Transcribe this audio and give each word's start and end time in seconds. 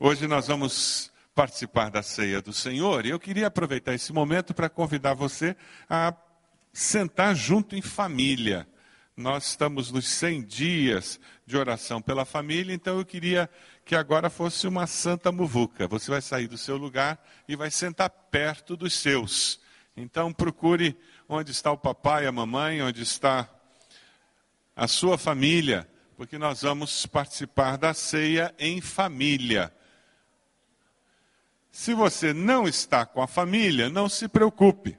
Hoje 0.00 0.26
nós 0.26 0.48
vamos 0.48 1.12
participar 1.36 1.88
da 1.88 2.02
ceia 2.02 2.42
do 2.42 2.52
Senhor 2.52 3.06
e 3.06 3.10
eu 3.10 3.20
queria 3.20 3.46
aproveitar 3.46 3.94
esse 3.94 4.12
momento 4.12 4.52
para 4.52 4.68
convidar 4.68 5.14
você 5.14 5.56
a 5.88 6.12
sentar 6.72 7.36
junto 7.36 7.76
em 7.76 7.80
família. 7.80 8.66
Nós 9.16 9.46
estamos 9.46 9.92
nos 9.92 10.08
100 10.08 10.42
dias 10.42 11.20
de 11.46 11.56
oração 11.56 12.02
pela 12.02 12.24
família, 12.24 12.74
então 12.74 12.98
eu 12.98 13.04
queria 13.04 13.48
que 13.84 13.94
agora 13.94 14.28
fosse 14.28 14.66
uma 14.66 14.88
santa 14.88 15.30
muvuca. 15.30 15.86
Você 15.86 16.10
vai 16.10 16.20
sair 16.20 16.48
do 16.48 16.58
seu 16.58 16.76
lugar 16.76 17.24
e 17.46 17.54
vai 17.54 17.70
sentar 17.70 18.10
perto 18.10 18.76
dos 18.76 18.94
seus. 18.94 19.60
Então 19.96 20.32
procure 20.32 20.98
onde 21.28 21.52
está 21.52 21.70
o 21.70 21.78
papai, 21.78 22.26
a 22.26 22.32
mamãe, 22.32 22.82
onde 22.82 23.00
está 23.02 23.48
a 24.74 24.88
sua 24.88 25.16
família, 25.16 25.88
porque 26.16 26.36
nós 26.36 26.62
vamos 26.62 27.06
participar 27.06 27.78
da 27.78 27.94
ceia 27.94 28.52
em 28.58 28.80
família. 28.80 29.72
Se 31.74 31.92
você 31.92 32.32
não 32.32 32.68
está 32.68 33.04
com 33.04 33.20
a 33.20 33.26
família, 33.26 33.88
não 33.88 34.08
se 34.08 34.28
preocupe, 34.28 34.96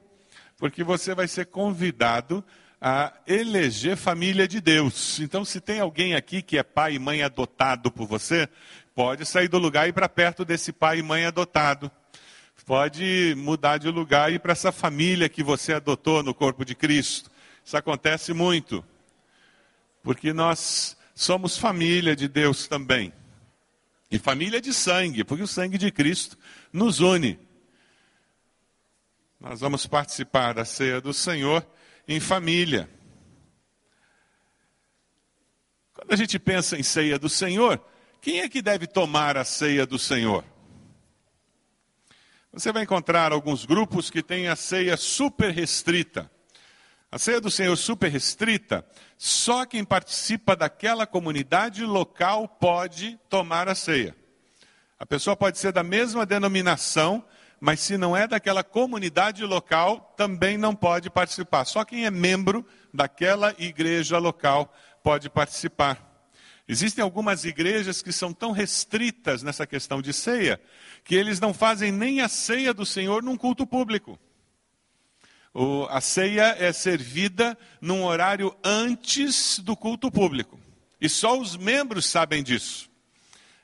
porque 0.58 0.84
você 0.84 1.14
vai 1.14 1.26
ser 1.26 1.46
convidado 1.46 2.44
a 2.78 3.14
eleger 3.26 3.96
família 3.96 4.46
de 4.46 4.60
Deus. 4.60 5.18
Então, 5.20 5.42
se 5.42 5.58
tem 5.58 5.80
alguém 5.80 6.14
aqui 6.14 6.42
que 6.42 6.58
é 6.58 6.62
pai 6.62 6.96
e 6.96 6.98
mãe 6.98 7.22
adotado 7.22 7.90
por 7.90 8.06
você, 8.06 8.46
pode 8.94 9.24
sair 9.24 9.48
do 9.48 9.56
lugar 9.56 9.86
e 9.86 9.88
ir 9.88 9.94
para 9.94 10.06
perto 10.06 10.44
desse 10.44 10.70
pai 10.70 10.98
e 10.98 11.02
mãe 11.02 11.24
adotado. 11.24 11.90
Pode 12.66 13.34
mudar 13.38 13.78
de 13.78 13.88
lugar 13.88 14.30
e 14.30 14.34
ir 14.34 14.38
para 14.38 14.52
essa 14.52 14.70
família 14.70 15.30
que 15.30 15.42
você 15.42 15.72
adotou 15.72 16.22
no 16.22 16.34
corpo 16.34 16.62
de 16.62 16.74
Cristo. 16.74 17.30
Isso 17.64 17.74
acontece 17.78 18.34
muito, 18.34 18.84
porque 20.02 20.30
nós 20.30 20.94
somos 21.14 21.56
família 21.56 22.14
de 22.14 22.28
Deus 22.28 22.68
também. 22.68 23.14
E 24.10 24.18
família 24.18 24.60
de 24.60 24.72
sangue, 24.72 25.24
porque 25.24 25.42
o 25.42 25.48
sangue 25.48 25.76
de 25.76 25.90
Cristo 25.90 26.38
nos 26.76 27.00
une. 27.00 27.38
Nós 29.40 29.60
vamos 29.60 29.86
participar 29.86 30.52
da 30.52 30.64
ceia 30.64 31.00
do 31.00 31.12
Senhor 31.12 31.66
em 32.06 32.20
família. 32.20 32.88
Quando 35.94 36.12
a 36.12 36.16
gente 36.16 36.38
pensa 36.38 36.78
em 36.78 36.82
ceia 36.82 37.18
do 37.18 37.28
Senhor, 37.28 37.82
quem 38.20 38.40
é 38.40 38.48
que 38.48 38.60
deve 38.60 38.86
tomar 38.86 39.36
a 39.36 39.44
ceia 39.44 39.86
do 39.86 39.98
Senhor? 39.98 40.44
Você 42.52 42.70
vai 42.70 42.82
encontrar 42.82 43.32
alguns 43.32 43.64
grupos 43.64 44.10
que 44.10 44.22
têm 44.22 44.48
a 44.48 44.56
ceia 44.56 44.96
super 44.96 45.50
restrita. 45.50 46.30
A 47.10 47.18
ceia 47.18 47.40
do 47.40 47.50
Senhor 47.50 47.76
super 47.76 48.10
restrita, 48.10 48.86
só 49.16 49.64
quem 49.64 49.84
participa 49.84 50.54
daquela 50.54 51.06
comunidade 51.06 51.84
local 51.84 52.46
pode 52.46 53.18
tomar 53.30 53.68
a 53.68 53.74
ceia. 53.74 54.14
A 54.98 55.04
pessoa 55.04 55.36
pode 55.36 55.58
ser 55.58 55.72
da 55.72 55.82
mesma 55.82 56.24
denominação, 56.24 57.22
mas 57.60 57.80
se 57.80 57.98
não 57.98 58.16
é 58.16 58.26
daquela 58.26 58.64
comunidade 58.64 59.44
local, 59.44 60.14
também 60.16 60.56
não 60.56 60.74
pode 60.74 61.10
participar. 61.10 61.64
Só 61.66 61.84
quem 61.84 62.06
é 62.06 62.10
membro 62.10 62.64
daquela 62.92 63.54
igreja 63.58 64.18
local 64.18 64.74
pode 65.02 65.28
participar. 65.28 66.02
Existem 66.68 67.02
algumas 67.02 67.44
igrejas 67.44 68.02
que 68.02 68.10
são 68.10 68.32
tão 68.32 68.50
restritas 68.50 69.42
nessa 69.42 69.66
questão 69.66 70.02
de 70.02 70.12
ceia, 70.12 70.60
que 71.04 71.14
eles 71.14 71.38
não 71.38 71.54
fazem 71.54 71.92
nem 71.92 72.20
a 72.20 72.28
ceia 72.28 72.74
do 72.74 72.84
Senhor 72.84 73.22
num 73.22 73.36
culto 73.36 73.66
público. 73.66 74.18
O, 75.54 75.86
a 75.88 76.00
ceia 76.00 76.56
é 76.58 76.72
servida 76.72 77.56
num 77.80 78.04
horário 78.04 78.54
antes 78.64 79.58
do 79.58 79.76
culto 79.76 80.10
público. 80.10 80.58
E 81.00 81.08
só 81.08 81.38
os 81.38 81.56
membros 81.56 82.06
sabem 82.06 82.42
disso. 82.42 82.90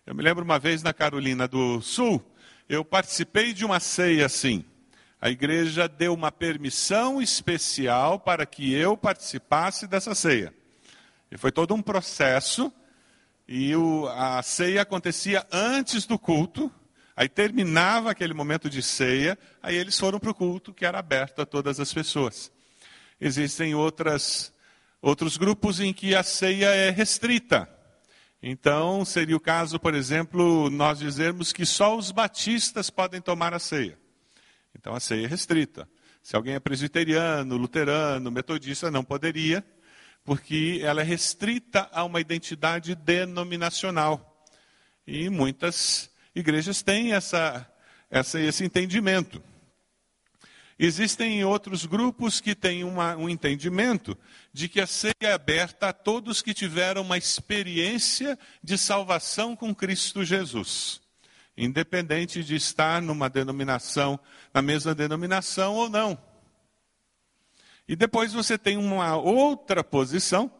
Eu 0.05 0.17
me 0.17 0.23
lembro 0.23 0.45
uma 0.45 0.59
vez 0.59 0.83
na 0.83 0.93
Carolina 0.93 1.47
do 1.47 1.81
Sul, 1.81 2.21
eu 2.69 2.85
participei 2.85 3.53
de 3.53 3.65
uma 3.65 3.79
ceia 3.79 4.27
assim. 4.27 4.65
A 5.21 5.31
igreja 5.31 5.87
deu 5.87 6.13
uma 6.13 6.33
permissão 6.33 7.23
especial 7.23 8.19
para 8.19 8.45
que 8.45 8.75
eu 8.75 8.97
participasse 8.97 9.87
dessa 9.87 10.13
ceia. 10.13 10.53
E 11.31 11.39
foi 11.39 11.53
todo 11.53 11.73
um 11.73 11.81
processo. 11.81 12.73
E 13.47 13.77
o, 13.77 14.09
a 14.09 14.43
ceia 14.43 14.83
acontecia 14.83 15.47
antes 15.53 16.05
do 16.05 16.19
culto. 16.19 16.69
Aí 17.15 17.29
terminava 17.29 18.11
aquele 18.11 18.35
momento 18.35 18.69
de 18.69 18.83
ceia, 18.83 19.39
aí 19.63 19.77
eles 19.77 19.97
foram 19.97 20.19
para 20.19 20.31
o 20.31 20.35
culto 20.35 20.75
que 20.75 20.85
era 20.85 20.99
aberto 20.99 21.43
a 21.43 21.47
todas 21.47 21.79
as 21.79 21.95
pessoas. 21.95 22.51
Existem 23.21 23.73
outras, 23.73 24.53
outros 25.01 25.37
grupos 25.37 25.79
em 25.79 25.93
que 25.93 26.13
a 26.13 26.25
ceia 26.25 26.75
é 26.75 26.91
restrita. 26.91 27.69
Então, 28.43 29.05
seria 29.05 29.37
o 29.37 29.41
caso, 29.41 29.79
por 29.79 29.95
exemplo, 29.95 30.69
nós 30.69 30.99
dizermos 30.99 31.53
que 31.53 31.65
só 31.65 31.97
os 31.97 32.11
batistas 32.11 32.91
podem 32.91 33.21
tomar 33.21 33.55
a 33.55 33.59
ceia. 33.61 33.97
Então, 34.75 34.95
a 34.95 34.99
ceia 34.99 35.27
é 35.27 35.29
restrita. 35.29 35.89
Se 36.25 36.35
alguém 36.35 36.55
é 36.55 36.61
presbiteriano, 36.61 37.57
luterano, 37.57 38.33
metodista, 38.33 38.91
não 38.91 39.05
poderia, 39.05 39.65
porque 40.25 40.81
ela 40.83 41.03
é 41.03 41.05
restrita 41.05 41.89
a 41.93 42.03
uma 42.03 42.21
identidade 42.21 42.97
denominacional. 42.97 44.45
E 45.07 45.31
muitas 45.31 46.11
igrejas 46.35 46.83
têm 46.83 47.13
essa, 47.13 47.65
essa, 48.11 48.41
esse 48.41 48.65
entendimento. 48.65 49.41
Existem 50.77 51.45
outros 51.45 51.87
grupos 51.87 52.41
que 52.41 52.57
têm 52.57 52.83
uma, 52.83 53.15
um 53.17 53.29
entendimento 53.29 54.19
de 54.53 54.69
que 54.69 54.81
a 54.81 54.87
ceia 54.87 55.15
é 55.23 55.33
aberta 55.33 55.89
a 55.89 55.93
todos 55.93 56.43
que 56.43 56.53
tiveram 56.53 57.03
uma 57.03 57.17
experiência 57.17 58.39
de 58.63 58.77
salvação 58.77 59.57
com 59.57 59.75
Cristo 59.75 60.25
Jesus, 60.25 61.01
independente 61.57 62.45
de 62.45 62.55
estar 62.55 63.01
numa 63.01 63.31
denominação, 63.31 64.21
na 64.53 64.61
mesma 64.61 64.95
denominação 64.95 65.75
ou 65.75 65.89
não. 65.89 66.19
E 67.89 67.97
depois 67.97 68.33
você 68.33 68.59
tem 68.59 68.77
uma 68.77 69.17
outra 69.17 69.83
posição, 69.83 70.51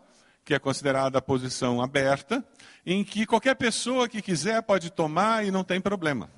que 0.45 0.55
é 0.55 0.59
considerada 0.59 1.19
a 1.19 1.23
posição 1.23 1.81
aberta, 1.81 2.45
em 2.85 3.05
que 3.05 3.27
qualquer 3.27 3.55
pessoa 3.55 4.09
que 4.09 4.23
quiser 4.23 4.63
pode 4.63 4.91
tomar 4.91 5.45
e 5.45 5.51
não 5.51 5.63
tem 5.63 5.81
problema. 5.81 6.31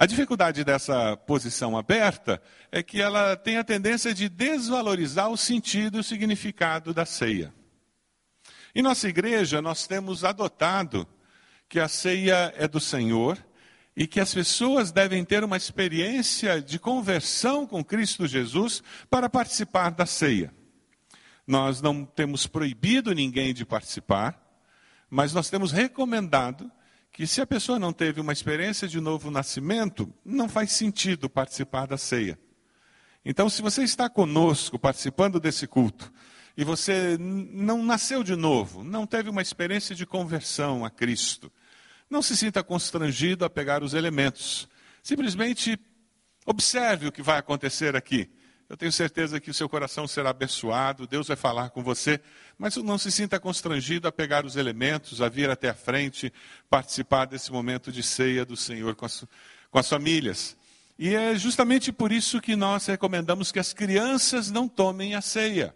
A 0.00 0.06
dificuldade 0.06 0.62
dessa 0.62 1.16
posição 1.16 1.76
aberta 1.76 2.40
é 2.70 2.84
que 2.84 3.02
ela 3.02 3.34
tem 3.34 3.56
a 3.56 3.64
tendência 3.64 4.14
de 4.14 4.28
desvalorizar 4.28 5.28
o 5.28 5.36
sentido 5.36 5.96
e 5.96 6.00
o 6.00 6.04
significado 6.04 6.94
da 6.94 7.04
ceia. 7.04 7.52
Em 8.72 8.80
nossa 8.80 9.08
igreja, 9.08 9.60
nós 9.60 9.88
temos 9.88 10.22
adotado 10.22 11.04
que 11.68 11.80
a 11.80 11.88
ceia 11.88 12.54
é 12.56 12.68
do 12.68 12.78
Senhor 12.78 13.44
e 13.96 14.06
que 14.06 14.20
as 14.20 14.32
pessoas 14.32 14.92
devem 14.92 15.24
ter 15.24 15.42
uma 15.42 15.56
experiência 15.56 16.62
de 16.62 16.78
conversão 16.78 17.66
com 17.66 17.82
Cristo 17.82 18.24
Jesus 18.24 18.84
para 19.10 19.28
participar 19.28 19.90
da 19.90 20.06
ceia. 20.06 20.54
Nós 21.44 21.82
não 21.82 22.04
temos 22.04 22.46
proibido 22.46 23.12
ninguém 23.12 23.52
de 23.52 23.66
participar, 23.66 24.40
mas 25.10 25.32
nós 25.32 25.50
temos 25.50 25.72
recomendado 25.72 26.70
que 27.12 27.26
se 27.26 27.40
a 27.40 27.46
pessoa 27.46 27.78
não 27.78 27.92
teve 27.92 28.20
uma 28.20 28.32
experiência 28.32 28.86
de 28.86 29.00
novo 29.00 29.30
nascimento, 29.30 30.12
não 30.24 30.48
faz 30.48 30.72
sentido 30.72 31.28
participar 31.28 31.86
da 31.86 31.98
ceia. 31.98 32.38
Então, 33.24 33.48
se 33.48 33.60
você 33.60 33.82
está 33.82 34.08
conosco 34.08 34.78
participando 34.78 35.40
desse 35.40 35.66
culto 35.66 36.12
e 36.56 36.64
você 36.64 37.16
não 37.18 37.82
nasceu 37.82 38.22
de 38.22 38.36
novo, 38.36 38.82
não 38.82 39.06
teve 39.06 39.28
uma 39.28 39.42
experiência 39.42 39.94
de 39.94 40.06
conversão 40.06 40.84
a 40.84 40.90
Cristo, 40.90 41.52
não 42.08 42.22
se 42.22 42.36
sinta 42.36 42.62
constrangido 42.62 43.44
a 43.44 43.50
pegar 43.50 43.82
os 43.82 43.94
elementos. 43.94 44.68
Simplesmente 45.02 45.78
observe 46.46 47.08
o 47.08 47.12
que 47.12 47.22
vai 47.22 47.38
acontecer 47.38 47.94
aqui. 47.94 48.30
Eu 48.68 48.76
tenho 48.76 48.92
certeza 48.92 49.40
que 49.40 49.50
o 49.50 49.54
seu 49.54 49.66
coração 49.66 50.06
será 50.06 50.28
abençoado, 50.28 51.06
Deus 51.06 51.26
vai 51.26 51.36
falar 51.36 51.70
com 51.70 51.82
você, 51.82 52.20
mas 52.58 52.76
não 52.76 52.98
se 52.98 53.10
sinta 53.10 53.40
constrangido 53.40 54.06
a 54.06 54.12
pegar 54.12 54.44
os 54.44 54.56
elementos, 54.56 55.22
a 55.22 55.28
vir 55.28 55.48
até 55.48 55.70
a 55.70 55.74
frente, 55.74 56.30
participar 56.68 57.24
desse 57.24 57.50
momento 57.50 57.90
de 57.90 58.02
ceia 58.02 58.44
do 58.44 58.58
Senhor 58.58 58.94
com 58.94 59.06
as, 59.06 59.24
com 59.70 59.78
as 59.78 59.88
famílias. 59.88 60.54
E 60.98 61.14
é 61.14 61.34
justamente 61.34 61.90
por 61.90 62.12
isso 62.12 62.42
que 62.42 62.54
nós 62.54 62.84
recomendamos 62.84 63.50
que 63.50 63.58
as 63.58 63.72
crianças 63.72 64.50
não 64.50 64.68
tomem 64.68 65.14
a 65.14 65.22
ceia. 65.22 65.74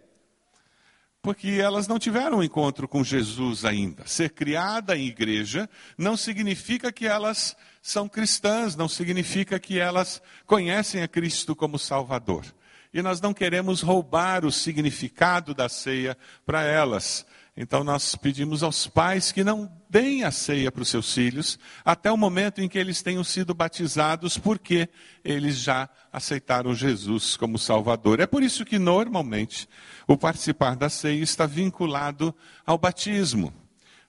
Porque 1.22 1.48
elas 1.48 1.88
não 1.88 1.98
tiveram 1.98 2.38
um 2.38 2.42
encontro 2.42 2.86
com 2.86 3.02
Jesus 3.02 3.64
ainda. 3.64 4.06
Ser 4.06 4.30
criada 4.30 4.98
em 4.98 5.06
igreja 5.06 5.70
não 5.96 6.14
significa 6.14 6.92
que 6.92 7.06
elas 7.06 7.56
são 7.80 8.06
cristãs, 8.06 8.76
não 8.76 8.88
significa 8.88 9.58
que 9.58 9.78
elas 9.78 10.20
conhecem 10.44 11.02
a 11.02 11.08
Cristo 11.08 11.56
como 11.56 11.78
Salvador 11.78 12.44
e 12.92 13.00
nós 13.00 13.20
não 13.20 13.32
queremos 13.32 13.80
roubar 13.80 14.44
o 14.44 14.52
significado 14.52 15.54
da 15.54 15.68
ceia 15.68 16.16
para 16.44 16.62
elas. 16.62 17.26
Então 17.56 17.84
nós 17.84 18.14
pedimos 18.16 18.62
aos 18.62 18.86
pais 18.86 19.30
que 19.30 19.44
não 19.44 19.70
deem 19.88 20.24
a 20.24 20.30
ceia 20.30 20.72
para 20.72 20.82
os 20.82 20.88
seus 20.88 21.12
filhos 21.12 21.58
até 21.84 22.10
o 22.10 22.16
momento 22.16 22.62
em 22.62 22.68
que 22.68 22.78
eles 22.78 23.02
tenham 23.02 23.22
sido 23.22 23.52
batizados, 23.52 24.38
porque 24.38 24.88
eles 25.22 25.58
já 25.58 25.88
aceitaram 26.10 26.74
Jesus 26.74 27.36
como 27.36 27.58
Salvador. 27.58 28.20
É 28.20 28.26
por 28.26 28.42
isso 28.42 28.64
que 28.64 28.78
normalmente 28.78 29.68
o 30.06 30.16
participar 30.16 30.76
da 30.76 30.88
ceia 30.88 31.22
está 31.22 31.44
vinculado 31.44 32.34
ao 32.64 32.78
batismo. 32.78 33.52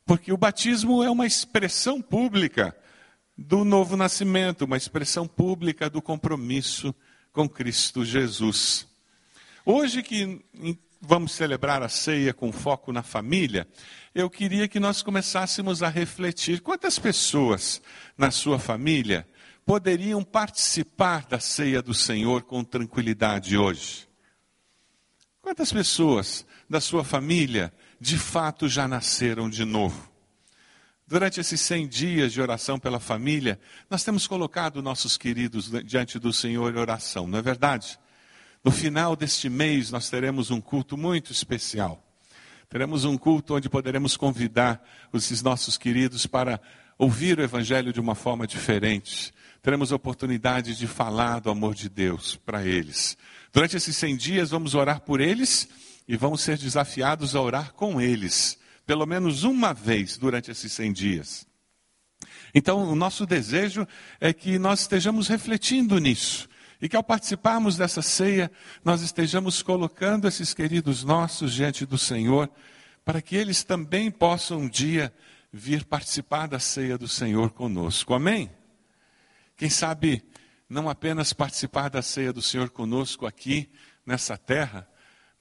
Porque 0.06 0.32
o 0.32 0.38
batismo 0.38 1.04
é 1.04 1.10
uma 1.10 1.26
expressão 1.26 2.02
pública 2.02 2.76
do 3.38 3.66
novo 3.66 3.98
nascimento, 3.98 4.66
uma 4.66 4.78
expressão 4.78 5.28
pública 5.28 5.90
do 5.90 6.02
compromisso 6.02 6.94
com 7.34 7.50
Cristo 7.50 8.06
Jesus. 8.06 8.88
Hoje 9.66 10.04
que 10.04 10.40
vamos 11.02 11.32
celebrar 11.32 11.82
a 11.82 11.90
ceia 11.90 12.34
com 12.34 12.52
foco 12.52 12.94
na 12.94 13.02
família, 13.02 13.68
eu 14.14 14.30
queria 14.30 14.68
que 14.68 14.80
nós 14.80 15.02
começássemos 15.02 15.82
a 15.82 15.90
refletir 15.90 16.62
quantas 16.62 17.00
pessoas 17.00 17.82
na 18.16 18.30
sua 18.30 18.60
família 18.60 19.28
poderiam 19.66 20.24
participar 20.24 21.26
da 21.26 21.40
ceia 21.40 21.82
do 21.82 21.94
Senhor 21.94 22.44
com 22.44 22.64
tranquilidade 22.64 23.58
hoje. 23.58 24.08
Quantas 25.42 25.74
pessoas 25.74 26.46
da 26.70 26.80
sua 26.80 27.04
família 27.04 27.74
de 28.00 28.18
fato 28.18 28.70
já 28.70 28.88
nasceram 28.88 29.50
de 29.50 29.66
novo? 29.66 30.13
Durante 31.06 31.40
esses 31.40 31.60
100 31.62 31.88
dias 31.88 32.34
de 32.34 32.42
oração 32.42 32.80
pela 32.80 33.00
família, 33.00 33.60
nós 33.90 34.04
temos 34.04 34.26
colocado 34.26 34.82
nossos 34.82 35.18
queridos 35.18 35.70
diante 35.84 36.18
do 36.18 36.32
Senhor 36.32 36.74
em 36.74 36.80
oração, 36.80 37.28
não 37.28 37.40
é 37.40 37.42
verdade? 37.42 38.00
No 38.64 38.72
final 38.72 39.16
deste 39.16 39.50
mês, 39.50 39.92
nós 39.92 40.10
teremos 40.10 40.50
um 40.50 40.62
culto 40.62 40.96
muito 40.98 41.32
especial. 41.32 42.02
Teremos 42.70 43.04
um 43.04 43.18
culto 43.18 43.56
onde 43.56 43.70
poderemos 43.70 44.16
convidar 44.16 44.82
esses 45.14 45.44
nossos 45.44 45.78
queridos 45.78 46.26
para 46.26 46.60
ouvir 46.98 47.38
o 47.38 47.44
Evangelho 47.44 47.92
de 47.92 48.00
uma 48.00 48.16
forma 48.16 48.48
diferente. 48.48 49.34
Teremos 49.62 49.92
a 49.92 49.96
oportunidade 49.96 50.76
de 50.76 50.88
falar 50.88 51.40
do 51.40 51.50
amor 51.50 51.76
de 51.76 51.90
Deus 51.90 52.38
para 52.38 52.66
eles. 52.66 53.18
Durante 53.52 53.78
esses 53.78 53.96
100 53.98 54.18
dias, 54.18 54.50
vamos 54.50 54.74
orar 54.74 55.02
por 55.02 55.20
eles 55.22 55.68
e 56.08 56.18
vamos 56.18 56.42
ser 56.42 56.58
desafiados 56.58 57.36
a 57.36 57.42
orar 57.42 57.74
com 57.74 58.02
eles, 58.02 58.58
pelo 58.86 59.06
menos 59.06 59.44
uma 59.44 59.74
vez 59.74 60.18
durante 60.18 60.52
esses 60.52 60.72
100 60.72 60.94
dias. 60.94 61.48
Então, 62.54 62.88
o 62.90 62.96
nosso 62.96 63.26
desejo 63.26 63.88
é 64.20 64.32
que 64.32 64.60
nós 64.60 64.82
estejamos 64.82 65.28
refletindo 65.28 65.98
nisso 65.98 66.48
e 66.84 66.90
que 66.90 66.98
ao 66.98 67.04
participarmos 67.04 67.78
dessa 67.78 68.02
ceia, 68.02 68.52
nós 68.84 69.02
estejamos 69.02 69.62
colocando 69.62 70.28
esses 70.28 70.54
queridos 70.54 71.04
nossos 71.04 71.54
diante 71.54 71.86
do 71.86 71.98
Senhor, 71.98 72.50
para 73.06 73.22
que 73.22 73.38
eles 73.38 73.64
também 73.64 74.12
possam 74.12 74.60
um 74.60 74.68
dia 74.68 75.14
vir 75.52 75.86
participar 75.86 76.48
da 76.48 76.60
ceia 76.60 76.98
do 76.98 77.08
Senhor 77.08 77.52
conosco. 77.52 78.14
Amém? 78.14 78.52
Quem 79.56 79.70
sabe 79.70 80.24
não 80.68 80.90
apenas 80.90 81.32
participar 81.32 81.90
da 81.90 82.02
ceia 82.02 82.34
do 82.34 82.42
Senhor 82.42 82.70
conosco 82.70 83.26
aqui 83.26 83.70
nessa 84.06 84.38
terra, 84.38 84.86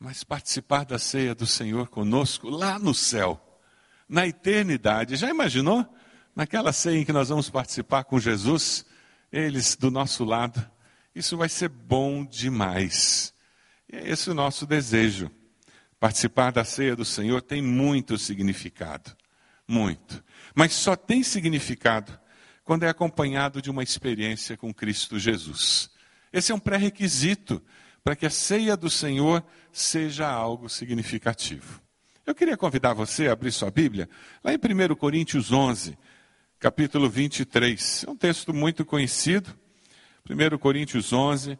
mas 0.02 0.24
participar 0.24 0.84
da 0.84 0.98
ceia 0.98 1.32
do 1.32 1.46
Senhor 1.46 1.88
conosco 1.88 2.50
lá 2.50 2.76
no 2.76 2.92
céu, 2.92 3.40
na 4.08 4.26
eternidade. 4.26 5.14
Já 5.14 5.30
imaginou? 5.30 5.86
Naquela 6.34 6.72
ceia 6.72 6.98
em 6.98 7.04
que 7.04 7.12
nós 7.12 7.28
vamos 7.28 7.48
participar 7.48 8.02
com 8.02 8.18
Jesus, 8.18 8.84
eles 9.30 9.76
do 9.76 9.92
nosso 9.92 10.24
lado 10.24 10.68
isso 11.14 11.36
vai 11.36 11.48
ser 11.48 11.68
bom 11.68 12.24
demais. 12.24 13.32
E 13.88 13.94
é 13.94 14.10
esse 14.10 14.28
o 14.28 14.34
nosso 14.34 14.66
desejo. 14.66 15.30
Participar 16.00 16.50
da 16.50 16.64
ceia 16.64 16.96
do 16.96 17.04
Senhor 17.04 17.40
tem 17.40 17.62
muito 17.62 18.18
significado. 18.18 19.14
Muito. 19.68 20.24
Mas 20.52 20.72
só 20.72 20.96
tem 20.96 21.22
significado 21.22 22.18
quando 22.64 22.82
é 22.82 22.88
acompanhado 22.88 23.62
de 23.62 23.70
uma 23.70 23.84
experiência 23.84 24.56
com 24.56 24.74
Cristo 24.74 25.16
Jesus. 25.18 25.90
Esse 26.32 26.50
é 26.50 26.54
um 26.54 26.58
pré-requisito 26.58 27.62
para 28.04 28.16
que 28.16 28.26
a 28.26 28.30
ceia 28.30 28.76
do 28.76 28.90
Senhor 28.90 29.44
seja 29.72 30.28
algo 30.28 30.68
significativo. 30.68 31.80
Eu 32.26 32.34
queria 32.34 32.56
convidar 32.56 32.94
você 32.94 33.28
a 33.28 33.32
abrir 33.32 33.52
sua 33.52 33.70
Bíblia, 33.70 34.08
lá 34.42 34.52
em 34.52 34.56
1 34.56 34.94
Coríntios 34.96 35.52
11, 35.52 35.96
capítulo 36.58 37.08
23. 37.08 38.04
É 38.06 38.10
um 38.10 38.16
texto 38.16 38.52
muito 38.52 38.84
conhecido, 38.84 39.56
1 40.28 40.58
Coríntios 40.58 41.12
11, 41.12 41.58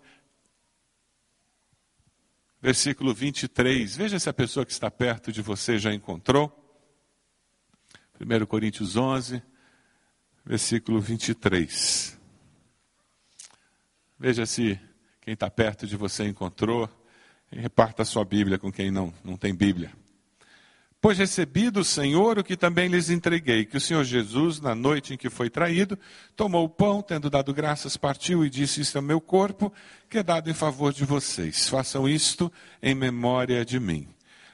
versículo 2.61 3.13
23. 3.13 3.97
Veja 3.97 4.19
se 4.19 4.29
a 4.29 4.33
pessoa 4.33 4.65
que 4.65 4.73
está 4.73 4.91
perto 4.91 5.33
de 5.33 5.43
você 5.43 5.79
já 5.79 5.93
encontrou. 5.93 6.59
1 8.21 8.47
Coríntios 8.47 8.97
11, 8.97 9.43
versículo 10.45 11.01
23. 11.01 12.19
Veja 14.17 14.47
se 14.47 14.79
quem 15.23 15.35
está 15.35 15.49
perto 15.49 15.87
de 15.87 15.97
você 15.97 16.25
encontrou. 16.25 16.89
E 17.51 17.59
reparta 17.59 18.03
a 18.03 18.05
sua 18.05 18.25
Bíblia 18.25 18.59
com 18.59 18.71
quem 18.73 18.91
não, 18.91 19.13
não 19.25 19.37
tem 19.37 19.55
Bíblia. 19.55 19.93
Pois 21.01 21.19
recebi 21.19 21.69
do 21.69 21.83
Senhor 21.83 22.39
o 22.39 22.45
que 22.45 22.57
também 22.57 22.89
lhes 22.89 23.11
entreguei, 23.11 23.65
que 23.65 23.77
o 23.77 23.81
Senhor 23.81 24.05
Jesus, 24.05 24.61
na 24.61 24.73
noite 24.73 25.15
em 25.15 25.17
que 25.17 25.29
foi 25.29 25.51
traído, 25.51 25.99
tomou 26.37 26.65
o 26.65 26.69
pão, 26.69 27.03
tendo 27.03 27.29
dado 27.29 27.53
graças, 27.53 27.97
partiu 27.97 28.45
e 28.45 28.49
disse: 28.49 28.81
Isto 28.81 28.99
é 28.99 29.01
meu 29.01 29.21
corpo, 29.21 29.73
que 30.09 30.19
é 30.19 30.23
dado 30.23 30.49
em 30.49 30.55
favor 30.55 30.93
de 30.93 31.05
vocês. 31.05 31.69
Façam 31.69 32.09
isto 32.09 32.51
em 32.81 32.95
memória 32.95 33.65
de 33.65 33.81
mim. 33.81 34.09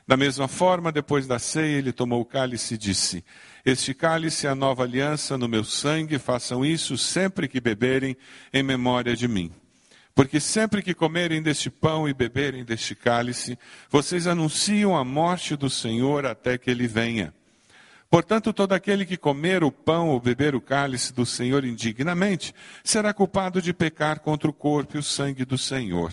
Da 0.07 0.17
mesma 0.17 0.49
forma, 0.49 0.91
depois 0.91 1.27
da 1.27 1.39
ceia, 1.39 1.77
ele 1.77 1.93
tomou 1.93 2.23
o 2.23 2.25
cálice 2.25 2.75
e 2.75 2.79
disse: 2.79 3.23
Este 3.63 3.93
cálice 3.93 4.47
é 4.47 4.51
a 4.51 4.55
nova 4.55 4.85
aliança 4.85 5.37
no 5.37 5.47
meu 5.47 5.65
sangue, 5.65 6.19
façam 6.19 6.65
isso 6.65 6.97
sempre 6.97 7.47
que 7.47 7.61
beberem 7.61 8.17
em 8.55 8.63
memória 8.63 9.15
de 9.15 9.29
mim. 9.29 9.53
Porque 10.19 10.41
sempre 10.41 10.83
que 10.83 10.95
comerem 10.95 11.41
deste 11.41 11.71
pão 11.71 12.09
e 12.09 12.13
beberem 12.13 12.65
deste 12.65 12.93
cálice, 12.93 13.57
vocês 13.89 14.27
anunciam 14.27 14.97
a 14.97 15.05
morte 15.05 15.55
do 15.55 15.71
Senhor 15.71 16.27
até 16.27 16.59
que 16.59 16.69
ele 16.69 16.89
venha. 16.89 17.33
Portanto, 18.11 18.53
todo 18.53 18.73
aquele 18.73 19.07
que 19.07 19.17
comer 19.17 19.63
o 19.63 19.71
pão 19.71 20.09
ou 20.09 20.19
beber 20.19 20.57
o 20.57 20.61
cálice 20.61 21.13
do 21.13 21.25
Senhor 21.25 21.65
indignamente, 21.65 22.53
será 22.83 23.15
culpado 23.15 23.63
de 23.63 23.73
pecar 23.73 24.19
contra 24.19 24.51
o 24.51 24.53
corpo 24.53 24.97
e 24.97 24.99
o 24.99 25.05
sangue 25.05 25.45
do 25.45 25.57
Senhor. 25.57 26.13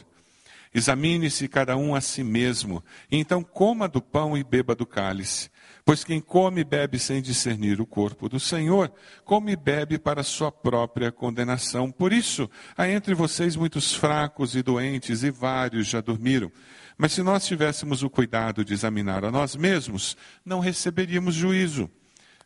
Examine-se 0.71 1.47
cada 1.47 1.75
um 1.75 1.95
a 1.95 1.99
si 1.99 2.23
mesmo, 2.23 2.83
e 3.09 3.17
então 3.17 3.41
coma 3.41 3.87
do 3.87 4.03
pão 4.03 4.37
e 4.37 4.43
beba 4.43 4.75
do 4.75 4.85
cálice. 4.85 5.49
Pois 5.85 6.03
quem 6.03 6.19
come 6.19 6.61
e 6.61 6.63
bebe 6.63 6.97
sem 6.97 7.21
discernir 7.21 7.79
o 7.79 7.85
corpo 7.85 8.27
do 8.27 8.39
Senhor, 8.39 8.91
come 9.23 9.51
e 9.51 9.55
bebe 9.55 9.99
para 9.99 10.23
sua 10.23 10.51
própria 10.51 11.11
condenação. 11.11 11.91
Por 11.91 12.11
isso, 12.11 12.49
há 12.75 12.89
entre 12.89 13.13
vocês 13.13 13.55
muitos 13.55 13.93
fracos 13.93 14.55
e 14.55 14.63
doentes, 14.63 15.21
e 15.21 15.29
vários 15.29 15.85
já 15.85 16.01
dormiram. 16.01 16.51
Mas 16.97 17.11
se 17.11 17.21
nós 17.21 17.45
tivéssemos 17.45 18.01
o 18.01 18.09
cuidado 18.09 18.65
de 18.65 18.73
examinar 18.73 19.23
a 19.23 19.31
nós 19.31 19.55
mesmos, 19.55 20.17
não 20.43 20.59
receberíamos 20.59 21.35
juízo. 21.35 21.88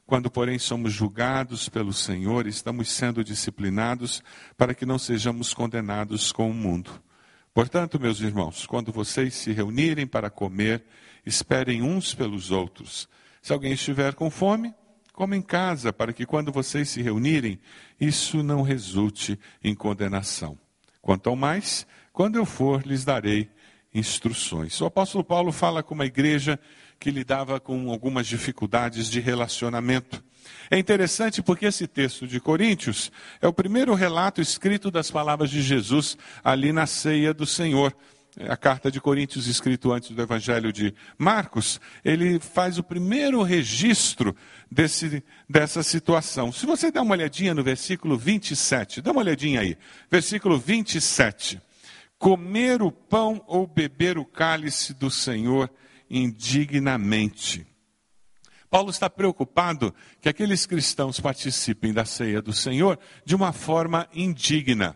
Quando, 0.05 0.29
porém, 0.29 0.59
somos 0.59 0.91
julgados 0.91 1.69
pelo 1.69 1.93
Senhor, 1.93 2.45
estamos 2.45 2.91
sendo 2.91 3.23
disciplinados 3.23 4.21
para 4.57 4.73
que 4.73 4.85
não 4.85 4.99
sejamos 4.99 5.53
condenados 5.53 6.33
com 6.33 6.51
o 6.51 6.53
mundo. 6.53 6.91
Portanto, 7.53 7.97
meus 8.01 8.19
irmãos, 8.19 8.65
quando 8.65 8.91
vocês 8.91 9.33
se 9.33 9.53
reunirem 9.53 10.05
para 10.05 10.29
comer, 10.29 10.83
esperem 11.25 11.81
uns 11.81 12.13
pelos 12.13 12.51
outros. 12.51 13.07
Se 13.41 13.53
alguém 13.53 13.73
estiver 13.73 14.13
com 14.13 14.29
fome, 14.29 14.73
coma 15.13 15.35
em 15.35 15.41
casa, 15.41 15.91
para 15.91 16.13
que 16.13 16.25
quando 16.25 16.51
vocês 16.51 16.89
se 16.89 17.01
reunirem, 17.01 17.59
isso 17.99 18.41
não 18.43 18.61
resulte 18.61 19.39
em 19.63 19.75
condenação. 19.75 20.57
Quanto 21.01 21.29
ao 21.29 21.35
mais, 21.35 21.85
quando 22.11 22.35
eu 22.35 22.45
for, 22.45 22.85
lhes 22.85 23.05
darei 23.05 23.49
instruções. 23.93 24.79
O 24.81 24.85
apóstolo 24.85 25.23
Paulo 25.23 25.51
fala 25.51 25.81
com 25.81 25.93
uma 25.93 26.05
igreja 26.05 26.59
que 26.99 27.11
lidava 27.11 27.59
com 27.59 27.89
algumas 27.89 28.27
dificuldades 28.27 29.09
de 29.09 29.19
relacionamento. 29.19 30.23
É 30.69 30.77
interessante 30.77 31.41
porque 31.41 31.65
esse 31.65 31.87
texto 31.87 32.27
de 32.27 32.39
Coríntios 32.39 33.11
é 33.41 33.47
o 33.47 33.53
primeiro 33.53 33.93
relato 33.93 34.41
escrito 34.41 34.91
das 34.91 35.09
palavras 35.09 35.49
de 35.49 35.61
Jesus 35.61 36.17
ali 36.43 36.71
na 36.71 36.85
ceia 36.85 37.33
do 37.33 37.45
Senhor 37.45 37.95
a 38.47 38.55
carta 38.55 38.89
de 38.89 39.01
Coríntios, 39.01 39.47
escrito 39.47 39.91
antes 39.91 40.11
do 40.11 40.21
Evangelho 40.21 40.71
de 40.71 40.93
Marcos, 41.17 41.79
ele 42.05 42.39
faz 42.39 42.77
o 42.77 42.83
primeiro 42.83 43.41
registro 43.43 44.35
desse, 44.71 45.23
dessa 45.49 45.83
situação. 45.83 46.51
Se 46.51 46.65
você 46.65 46.91
der 46.91 47.01
uma 47.01 47.15
olhadinha 47.15 47.53
no 47.53 47.63
versículo 47.63 48.17
27, 48.17 49.01
dá 49.01 49.11
uma 49.11 49.21
olhadinha 49.21 49.61
aí. 49.61 49.77
Versículo 50.09 50.57
27. 50.57 51.61
Comer 52.17 52.81
o 52.81 52.91
pão 52.91 53.43
ou 53.47 53.67
beber 53.67 54.17
o 54.17 54.25
cálice 54.25 54.93
do 54.93 55.11
Senhor 55.11 55.69
indignamente. 56.09 57.65
Paulo 58.69 58.91
está 58.91 59.09
preocupado 59.09 59.93
que 60.21 60.29
aqueles 60.29 60.65
cristãos 60.65 61.19
participem 61.19 61.91
da 61.91 62.05
ceia 62.05 62.41
do 62.41 62.53
Senhor 62.53 62.99
de 63.25 63.35
uma 63.35 63.51
forma 63.51 64.07
indigna 64.13 64.95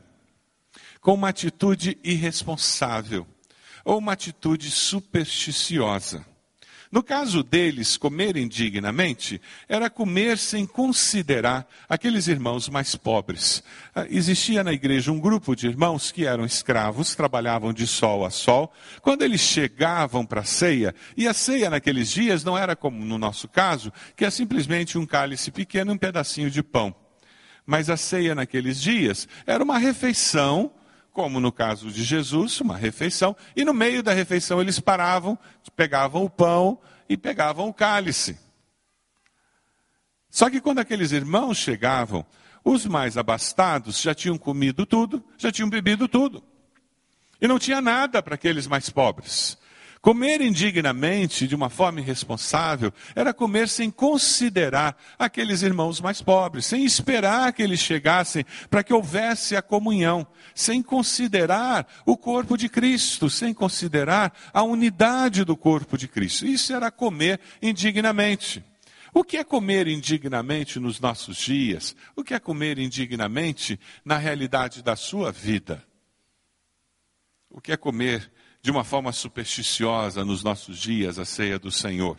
com 1.04 1.14
uma 1.14 1.30
atitude 1.30 1.98
irresponsável 2.04 3.28
ou 3.84 3.98
uma 3.98 4.14
atitude 4.14 4.70
supersticiosa. 4.72 6.26
No 6.94 7.02
caso 7.02 7.42
deles, 7.42 7.98
comer 7.98 8.38
indignamente 8.38 9.42
era 9.68 9.90
comer 9.90 10.38
sem 10.38 10.64
considerar 10.64 11.68
aqueles 11.90 12.28
irmãos 12.28 12.70
mais 12.70 12.96
pobres. 12.96 13.64
Ah, 13.96 14.06
existia 14.08 14.64
na 14.64 14.72
igreja 14.72 15.12
um 15.12 15.20
grupo 15.20 15.56
de 15.56 15.66
irmãos 15.66 16.12
que 16.12 16.28
eram 16.28 16.46
escravos, 16.46 17.16
trabalhavam 17.16 17.74
de 17.74 17.88
sol 17.88 18.24
a 18.24 18.30
sol. 18.30 18.72
Quando 19.02 19.24
eles 19.24 19.42
chegavam 19.42 20.24
para 20.24 20.42
a 20.42 20.46
ceia, 20.46 20.94
e 21.18 21.28
a 21.28 21.34
ceia 21.34 21.68
naqueles 21.68 22.12
dias 22.12 22.44
não 22.44 22.56
era 22.56 22.76
como 22.76 23.04
no 23.04 23.18
nosso 23.18 23.48
caso, 23.48 23.92
que 24.16 24.24
é 24.24 24.30
simplesmente 24.30 24.96
um 24.96 25.06
cálice 25.08 25.50
pequeno 25.50 25.92
e 25.92 25.96
um 25.96 25.98
pedacinho 25.98 26.52
de 26.52 26.62
pão. 26.62 26.96
Mas 27.66 27.90
a 27.90 27.98
ceia 27.98 28.36
naqueles 28.36 28.80
dias 28.80 29.28
era 29.48 29.64
uma 29.64 29.80
refeição 29.80 30.72
como 31.14 31.40
no 31.40 31.52
caso 31.52 31.92
de 31.92 32.04
Jesus, 32.04 32.60
uma 32.60 32.76
refeição, 32.76 33.38
e 33.56 33.64
no 33.64 33.74
meio 33.74 34.02
da 34.02 34.12
refeição 34.12 34.60
eles 34.60 34.80
paravam, 34.80 35.38
pegavam 35.76 36.26
o 36.26 36.30
pão 36.30 36.80
e 37.08 37.16
pegavam 37.16 37.70
o 37.70 37.74
cálice. 37.74 38.38
Só 40.28 40.50
que 40.50 40.60
quando 40.60 40.80
aqueles 40.80 41.12
irmãos 41.12 41.60
chegavam, 41.60 42.26
os 42.66 42.88
mais 42.88 43.16
abastados 43.16 44.02
já 44.02 44.16
tinham 44.16 44.38
comido 44.38 44.86
tudo, 44.86 45.24
já 45.38 45.52
tinham 45.52 45.70
bebido 45.70 46.08
tudo. 46.08 46.44
E 47.40 47.48
não 47.48 47.60
tinha 47.60 47.80
nada 47.80 48.24
para 48.24 48.34
aqueles 48.34 48.66
mais 48.66 48.90
pobres. 48.90 49.58
Comer 50.04 50.42
indignamente, 50.42 51.48
de 51.48 51.56
uma 51.56 51.70
forma 51.70 52.02
irresponsável, 52.02 52.92
era 53.16 53.34
comer 53.34 53.70
sem 53.70 53.90
considerar 53.90 55.02
aqueles 55.18 55.62
irmãos 55.62 56.02
mais 56.02 56.22
pobres, 56.22 56.66
sem 56.66 56.84
esperar 56.84 57.54
que 57.54 57.64
eles 57.64 57.80
chegassem 57.80 58.46
para 58.70 58.84
que 58.84 58.94
houvesse 58.94 59.56
a 59.56 59.62
comunhão, 59.62 60.28
sem 60.54 60.84
considerar 60.84 61.88
o 62.06 62.18
corpo 62.18 62.58
de 62.58 62.68
Cristo, 62.68 63.30
sem 63.30 63.54
considerar 63.54 64.38
a 64.52 64.62
unidade 64.62 65.46
do 65.46 65.56
corpo 65.56 65.98
de 65.98 66.10
Cristo. 66.10 66.46
Isso 66.46 66.74
era 66.74 66.92
comer 66.92 67.40
indignamente. 67.62 68.62
O 69.14 69.24
que 69.24 69.38
é 69.38 69.44
comer 69.46 69.88
indignamente 69.88 70.82
nos 70.82 71.00
nossos 71.00 71.38
dias? 71.38 71.96
O 72.14 72.26
que 72.26 72.34
é 72.34 72.40
comer 72.42 72.78
indignamente 72.78 73.80
na 74.04 74.18
realidade 74.18 74.84
da 74.84 74.98
sua 74.98 75.32
vida? 75.32 75.82
O 77.50 77.62
que 77.62 77.72
é 77.72 77.78
comer 77.78 78.33
de 78.64 78.72
uma 78.72 78.86
forma 78.86 79.12
supersticiosa 79.12 80.24
nos 80.24 80.42
nossos 80.42 80.80
dias 80.80 81.20
a 81.20 81.26
ceia 81.26 81.60
do 81.60 81.70
Senhor. 81.70 82.18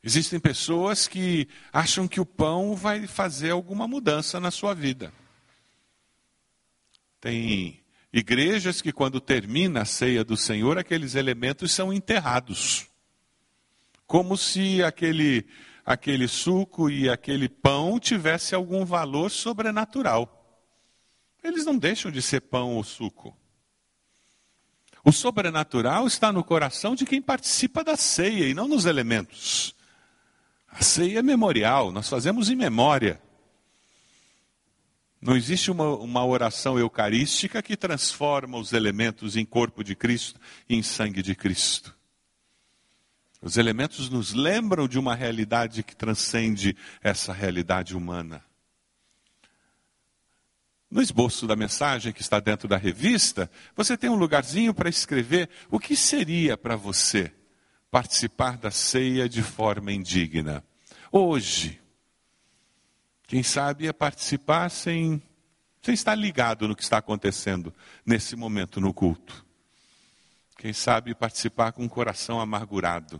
Existem 0.00 0.38
pessoas 0.38 1.08
que 1.08 1.48
acham 1.72 2.06
que 2.06 2.20
o 2.20 2.26
pão 2.26 2.76
vai 2.76 3.08
fazer 3.08 3.50
alguma 3.50 3.88
mudança 3.88 4.38
na 4.38 4.52
sua 4.52 4.74
vida. 4.74 5.12
Tem 7.20 7.80
igrejas 8.12 8.80
que, 8.80 8.92
quando 8.92 9.20
termina 9.20 9.82
a 9.82 9.84
ceia 9.84 10.24
do 10.24 10.36
Senhor, 10.36 10.78
aqueles 10.78 11.16
elementos 11.16 11.72
são 11.72 11.92
enterrados. 11.92 12.86
Como 14.06 14.36
se 14.36 14.84
aquele, 14.84 15.46
aquele 15.84 16.28
suco 16.28 16.88
e 16.88 17.08
aquele 17.08 17.48
pão 17.48 17.98
tivesse 17.98 18.54
algum 18.54 18.84
valor 18.84 19.30
sobrenatural. 19.30 20.38
Eles 21.42 21.64
não 21.64 21.76
deixam 21.76 22.10
de 22.10 22.22
ser 22.22 22.42
pão 22.42 22.76
ou 22.76 22.84
suco. 22.84 23.36
O 25.04 25.10
sobrenatural 25.10 26.06
está 26.06 26.32
no 26.32 26.44
coração 26.44 26.94
de 26.94 27.04
quem 27.04 27.20
participa 27.20 27.82
da 27.82 27.96
ceia 27.96 28.46
e 28.46 28.54
não 28.54 28.68
nos 28.68 28.86
elementos. 28.86 29.74
A 30.68 30.82
ceia 30.82 31.18
é 31.18 31.22
memorial, 31.22 31.90
nós 31.90 32.08
fazemos 32.08 32.48
em 32.48 32.56
memória. 32.56 33.20
Não 35.20 35.36
existe 35.36 35.70
uma, 35.70 35.88
uma 35.96 36.24
oração 36.24 36.78
eucarística 36.78 37.62
que 37.62 37.76
transforma 37.76 38.58
os 38.58 38.72
elementos 38.72 39.36
em 39.36 39.44
corpo 39.44 39.84
de 39.84 39.94
Cristo 39.94 40.40
e 40.68 40.74
em 40.76 40.82
sangue 40.82 41.22
de 41.22 41.34
Cristo. 41.34 41.94
Os 43.40 43.56
elementos 43.56 44.08
nos 44.08 44.32
lembram 44.32 44.86
de 44.86 44.98
uma 44.98 45.16
realidade 45.16 45.82
que 45.82 45.96
transcende 45.96 46.76
essa 47.02 47.32
realidade 47.32 47.96
humana. 47.96 48.42
No 50.92 51.00
esboço 51.00 51.46
da 51.46 51.56
mensagem 51.56 52.12
que 52.12 52.20
está 52.20 52.38
dentro 52.38 52.68
da 52.68 52.76
revista, 52.76 53.50
você 53.74 53.96
tem 53.96 54.10
um 54.10 54.14
lugarzinho 54.14 54.74
para 54.74 54.90
escrever 54.90 55.48
o 55.70 55.78
que 55.78 55.96
seria 55.96 56.54
para 56.54 56.76
você 56.76 57.32
participar 57.90 58.58
da 58.58 58.70
ceia 58.70 59.26
de 59.26 59.42
forma 59.42 59.90
indigna. 59.90 60.62
Hoje, 61.10 61.80
quem 63.26 63.42
sabe 63.42 63.86
é 63.86 63.92
participar 63.94 64.68
sem, 64.68 65.22
sem 65.80 65.94
estar 65.94 66.14
ligado 66.14 66.68
no 66.68 66.76
que 66.76 66.82
está 66.82 66.98
acontecendo 66.98 67.74
nesse 68.04 68.36
momento 68.36 68.78
no 68.78 68.92
culto. 68.92 69.46
Quem 70.58 70.74
sabe 70.74 71.14
participar 71.14 71.72
com 71.72 71.84
um 71.84 71.88
coração 71.88 72.38
amargurado, 72.38 73.18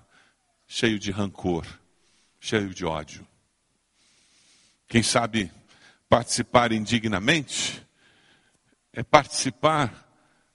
cheio 0.69 0.99
de 0.99 1.11
rancor, 1.11 1.67
cheio 2.39 2.75
de 2.75 2.85
ódio. 2.85 3.27
Quem 4.87 5.03
sabe 5.03 5.51
Participar 6.13 6.73
indignamente 6.73 7.83
é 8.93 9.03
participar 9.03 10.07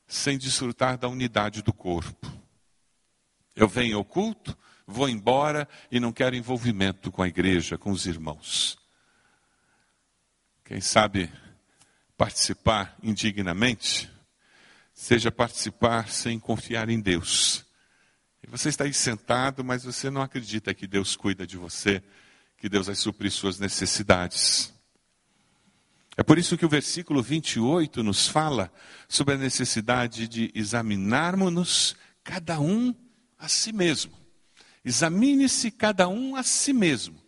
sem 0.06 0.38
desfrutar 0.38 1.00
da 1.00 1.08
unidade 1.08 1.64
do 1.64 1.74
corpo. 1.74 2.32
Eu 3.56 3.68
venho 3.68 3.98
ao 3.98 4.06
culto, 4.06 4.56
vou 4.86 5.10
embora 5.10 5.68
e 5.90 6.00
não 6.00 6.14
quero 6.14 6.36
envolvimento 6.36 7.12
com 7.12 7.24
a 7.24 7.28
igreja, 7.28 7.76
com 7.76 7.90
os 7.90 8.06
irmãos. 8.06 8.78
Quem 10.64 10.80
sabe 10.80 11.34
participar 12.16 12.96
indignamente, 13.02 14.12
seja 14.94 15.32
participar 15.32 16.08
sem 16.08 16.40
confiar 16.40 16.88
em 16.88 17.02
Deus. 17.02 17.66
Você 18.48 18.70
está 18.70 18.84
aí 18.84 18.94
sentado, 18.94 19.64
mas 19.64 19.84
você 19.84 20.12
não 20.12 20.22
acredita 20.22 20.72
que 20.76 20.86
Deus 20.86 21.16
cuida 21.16 21.48
de 21.48 21.58
você, 21.58 22.04
que 22.58 22.70
Deus 22.70 22.86
vai 22.86 22.96
suprir 22.96 23.32
suas 23.32 23.58
necessidades. 23.58 24.77
É 26.18 26.24
por 26.24 26.40
isso 26.40 26.58
que 26.58 26.66
o 26.66 26.70
versículo 26.70 27.22
28 27.22 28.02
nos 28.02 28.28
fala 28.28 28.74
sobre 29.08 29.36
a 29.36 29.38
necessidade 29.38 30.28
de 30.28 30.52
examinarmos-nos 30.56 31.96
cada 32.24 32.60
um 32.60 32.94
a 33.38 33.48
si 33.48 33.72
mesmo. 33.72 34.18
Examine-se 34.84 35.70
cada 35.70 36.08
um 36.08 36.36
a 36.36 36.42
si 36.42 36.74
mesmo. 36.74 37.22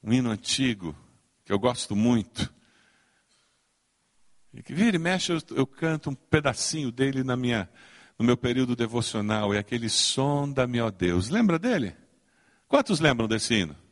Um 0.00 0.12
hino 0.12 0.30
antigo 0.30 0.96
que 1.44 1.52
eu 1.52 1.58
gosto 1.58 1.96
muito. 1.96 2.54
E 4.54 4.62
que 4.62 4.72
vira 4.72 4.94
e 4.94 5.00
mexe, 5.00 5.32
eu, 5.32 5.42
eu 5.50 5.66
canto 5.66 6.10
um 6.10 6.14
pedacinho 6.14 6.92
dele 6.92 7.24
na 7.24 7.36
minha, 7.36 7.68
no 8.16 8.24
meu 8.24 8.36
período 8.36 8.76
devocional. 8.76 9.52
É 9.52 9.58
aquele 9.58 9.88
som 9.88 10.48
da 10.48 10.64
ó 10.84 10.90
Deus. 10.92 11.28
Lembra 11.28 11.58
dele? 11.58 11.96
Quantos 12.68 13.00
lembram 13.00 13.26
desse 13.26 13.54
hino? 13.54 13.89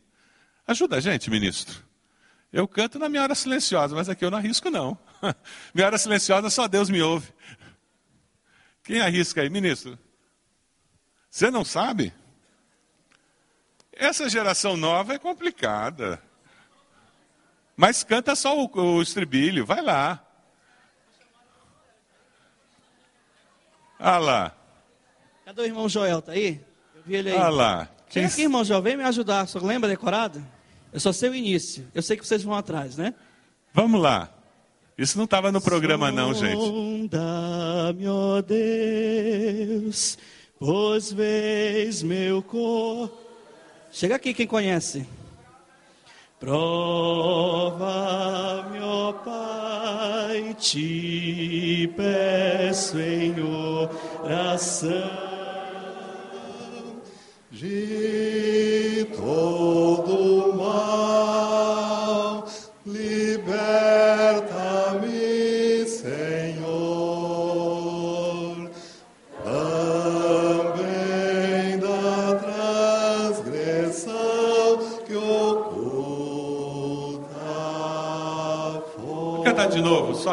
Ajuda 0.68 0.96
a 0.96 1.00
gente, 1.00 1.30
ministro. 1.30 1.82
Eu 2.52 2.68
canto 2.68 2.98
na 2.98 3.08
minha 3.08 3.22
hora 3.22 3.34
silenciosa, 3.34 3.96
mas 3.96 4.06
aqui 4.10 4.22
eu 4.22 4.30
não 4.30 4.36
arrisco, 4.36 4.68
não. 4.68 4.98
minha 5.72 5.86
hora 5.86 5.96
silenciosa 5.96 6.50
só 6.50 6.68
Deus 6.68 6.90
me 6.90 7.00
ouve. 7.00 7.32
Quem 8.84 9.00
arrisca 9.00 9.40
aí, 9.40 9.48
ministro? 9.48 9.98
Você 11.30 11.50
não 11.50 11.64
sabe? 11.64 12.12
Essa 13.90 14.28
geração 14.28 14.76
nova 14.76 15.14
é 15.14 15.18
complicada. 15.18 16.22
Mas 17.74 18.04
canta 18.04 18.36
só 18.36 18.54
o, 18.54 18.70
o 18.74 19.00
estribilho, 19.00 19.64
vai 19.64 19.80
lá. 19.80 20.22
Ah 23.98 24.18
lá. 24.18 24.54
Cadê 25.46 25.62
o 25.62 25.64
irmão 25.64 25.88
Joel? 25.88 26.20
Tá 26.20 26.32
aí? 26.32 26.62
Eu 26.94 27.02
vi 27.06 27.16
ele 27.16 27.30
aí. 27.30 27.38
Ah 27.38 27.48
lá. 27.48 27.88
Chega 28.10 28.26
aqui, 28.26 28.42
irmão 28.42 28.62
Joel, 28.64 28.82
vem 28.82 28.98
me 28.98 29.04
ajudar. 29.04 29.46
Você 29.46 29.58
lembra 29.60 29.88
decorado? 29.88 30.57
Eu 30.92 31.00
só 31.00 31.12
sei 31.12 31.28
o 31.30 31.34
início. 31.34 31.86
Eu 31.94 32.02
sei 32.02 32.16
que 32.16 32.26
vocês 32.26 32.42
vão 32.42 32.54
atrás, 32.54 32.96
né? 32.96 33.14
Vamos 33.72 34.00
lá. 34.00 34.30
Isso 34.96 35.16
não 35.16 35.26
estava 35.26 35.52
no 35.52 35.60
programa, 35.60 36.10
não, 36.10 36.34
gente. 36.34 36.60
Sonda-me, 36.60 38.08
ó 38.08 38.42
Deus, 38.42 40.18
pois 40.58 41.12
vês 41.12 42.02
meu 42.02 42.42
corpo. 42.42 43.16
Chega 43.92 44.16
aqui 44.16 44.34
quem 44.34 44.46
conhece. 44.46 45.06
Prova-me, 46.40 47.20
ó 48.80 49.12
Pai, 49.12 50.56
te 50.58 51.92
peço 51.96 52.98
em 52.98 53.34
oração 54.22 55.28
de 57.50 59.06
todo 59.16 60.37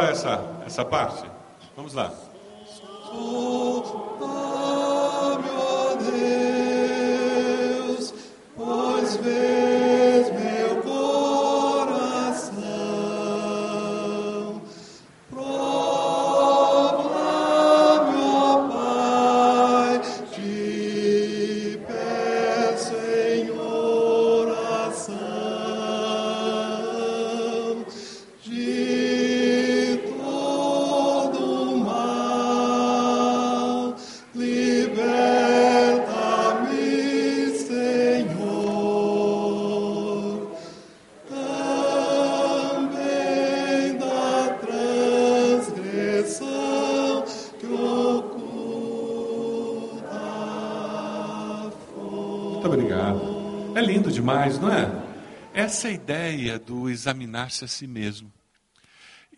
essa, 0.09 0.41
essa 0.65 0.85
parte. 0.85 1.25
Vamos 1.75 1.93
lá. 1.93 2.11
Demais, 54.25 54.57
não 54.57 54.73
é? 54.73 54.89
Essa 55.53 55.87
ideia 55.91 56.57
do 56.57 56.89
examinar-se 56.89 57.63
a 57.63 57.67
si 57.67 57.85
mesmo. 57.85 58.33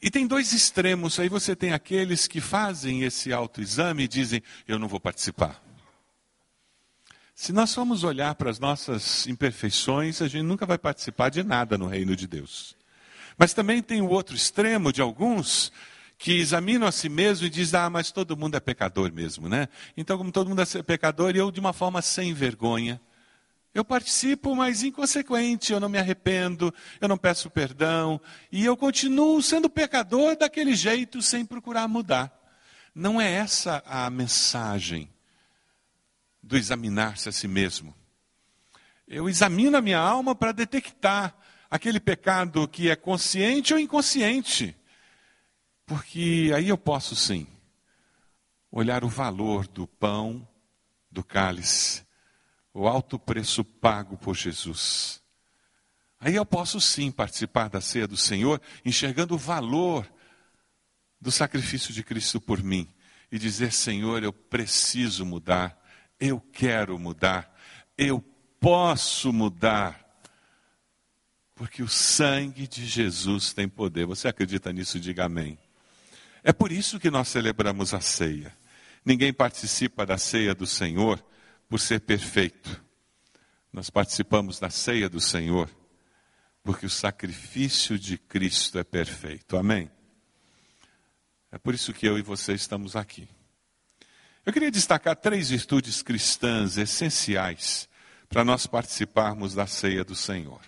E 0.01 0.09
tem 0.09 0.25
dois 0.25 0.53
extremos. 0.53 1.19
Aí 1.19 1.27
você 1.27 1.57
tem 1.57 1.73
aqueles 1.73 2.25
que 2.25 2.39
fazem 2.39 3.03
esse 3.03 3.33
autoexame 3.33 4.03
e 4.03 4.07
dizem: 4.07 4.41
Eu 4.65 4.79
não 4.79 4.87
vou 4.87 4.99
participar. 4.99 5.61
Se 7.35 7.51
nós 7.51 7.73
formos 7.75 8.05
olhar 8.05 8.33
para 8.35 8.49
as 8.49 8.59
nossas 8.59 9.27
imperfeições, 9.27 10.21
a 10.21 10.27
gente 10.29 10.43
nunca 10.43 10.65
vai 10.65 10.77
participar 10.77 11.29
de 11.29 11.43
nada 11.43 11.77
no 11.77 11.87
reino 11.87 12.15
de 12.15 12.25
Deus. 12.25 12.73
Mas 13.37 13.53
também 13.53 13.81
tem 13.81 14.01
o 14.01 14.09
outro 14.09 14.37
extremo 14.37 14.93
de 14.93 15.01
alguns 15.01 15.69
que 16.17 16.39
examinam 16.39 16.87
a 16.87 16.93
si 16.93 17.09
mesmo 17.09 17.45
e 17.45 17.49
dizem: 17.49 17.77
Ah, 17.77 17.89
mas 17.89 18.09
todo 18.09 18.37
mundo 18.37 18.55
é 18.55 18.61
pecador 18.61 19.11
mesmo, 19.11 19.49
né? 19.49 19.67
Então, 19.97 20.17
como 20.17 20.31
todo 20.31 20.47
mundo 20.47 20.61
é 20.61 20.81
pecador, 20.81 21.35
eu, 21.35 21.51
de 21.51 21.59
uma 21.59 21.73
forma 21.73 22.01
sem 22.01 22.33
vergonha, 22.33 23.01
eu 23.77 23.85
participo, 23.85 24.55
mas 24.55 24.81
inconsequente, 24.81 25.71
eu 25.71 25.79
não 25.79 25.87
me 25.87 25.99
arrependo, 25.99 26.73
eu 26.99 27.07
não 27.07 27.17
peço 27.17 27.47
perdão, 27.47 28.19
e 28.51 28.65
eu 28.65 28.75
continuo 28.75 29.39
sendo 29.41 29.69
pecador 29.69 30.35
daquele 30.35 30.73
jeito, 30.73 31.21
sem 31.21 31.45
procurar 31.45 31.87
mudar. 31.87 32.33
Não 32.95 33.21
é 33.21 33.31
essa 33.31 33.83
a 33.85 34.09
mensagem 34.09 35.07
do 36.41 36.57
examinar-se 36.57 37.29
a 37.29 37.31
si 37.31 37.47
mesmo. 37.47 37.93
Eu 39.07 39.29
examino 39.29 39.77
a 39.77 39.81
minha 39.81 39.99
alma 39.99 40.33
para 40.33 40.51
detectar 40.51 41.37
aquele 41.69 41.99
pecado 41.99 42.67
que 42.67 42.89
é 42.89 42.95
consciente 42.95 43.75
ou 43.75 43.79
inconsciente, 43.79 44.75
porque 45.85 46.51
aí 46.55 46.69
eu 46.69 46.79
posso 46.79 47.15
sim 47.15 47.45
olhar 48.71 49.03
o 49.03 49.07
valor 49.07 49.67
do 49.67 49.85
pão, 49.85 50.47
do 51.11 51.23
cálice, 51.23 52.06
o 52.77 52.87
alto 52.87 53.17
preço 53.17 53.63
pago 53.63 54.15
por 54.17 54.35
Jesus. 54.35 55.19
Aí 56.19 56.35
eu 56.35 56.45
posso 56.45 56.79
sim 56.79 57.11
participar 57.11 57.69
da 57.69 57.81
ceia 57.81 58.07
do 58.07 58.15
Senhor, 58.15 58.61
enxergando 58.85 59.33
o 59.33 59.37
valor 59.37 60.07
do 61.19 61.31
sacrifício 61.31 61.91
de 61.91 62.03
Cristo 62.03 62.39
por 62.39 62.61
mim 62.61 62.87
e 63.31 63.39
dizer: 63.39 63.71
Senhor, 63.71 64.23
eu 64.23 64.31
preciso 64.31 65.25
mudar, 65.25 65.75
eu 66.19 66.39
quero 66.39 66.99
mudar, 66.99 67.51
eu 67.97 68.23
posso 68.59 69.33
mudar, 69.33 69.99
porque 71.55 71.81
o 71.81 71.87
sangue 71.87 72.67
de 72.67 72.85
Jesus 72.85 73.53
tem 73.53 73.67
poder. 73.67 74.05
Você 74.05 74.27
acredita 74.27 74.71
nisso? 74.71 74.99
Diga 74.99 75.25
amém. 75.25 75.57
É 76.43 76.53
por 76.53 76.71
isso 76.71 76.99
que 76.99 77.09
nós 77.09 77.27
celebramos 77.27 77.95
a 77.95 78.01
ceia. 78.01 78.55
Ninguém 79.03 79.33
participa 79.33 80.05
da 80.05 80.17
ceia 80.17 80.53
do 80.53 80.67
Senhor 80.67 81.23
por 81.69 81.79
ser 81.79 82.01
perfeito. 82.01 82.83
Nós 83.71 83.89
participamos 83.89 84.59
da 84.59 84.69
ceia 84.69 85.09
do 85.09 85.19
Senhor 85.19 85.69
porque 86.63 86.85
o 86.85 86.89
sacrifício 86.89 87.97
de 87.97 88.17
Cristo 88.17 88.77
é 88.77 88.83
perfeito. 88.83 89.55
Amém? 89.55 89.89
É 91.49 91.57
por 91.57 91.73
isso 91.73 91.93
que 91.93 92.05
eu 92.05 92.17
e 92.17 92.21
você 92.21 92.53
estamos 92.53 92.95
aqui. 92.95 93.27
Eu 94.45 94.51
queria 94.51 94.69
destacar 94.69 95.15
três 95.15 95.49
virtudes 95.49 96.01
cristãs 96.01 96.77
essenciais 96.77 97.87
para 98.27 98.43
nós 98.43 98.67
participarmos 98.67 99.53
da 99.53 99.65
ceia 99.65 100.03
do 100.03 100.15
Senhor. 100.15 100.59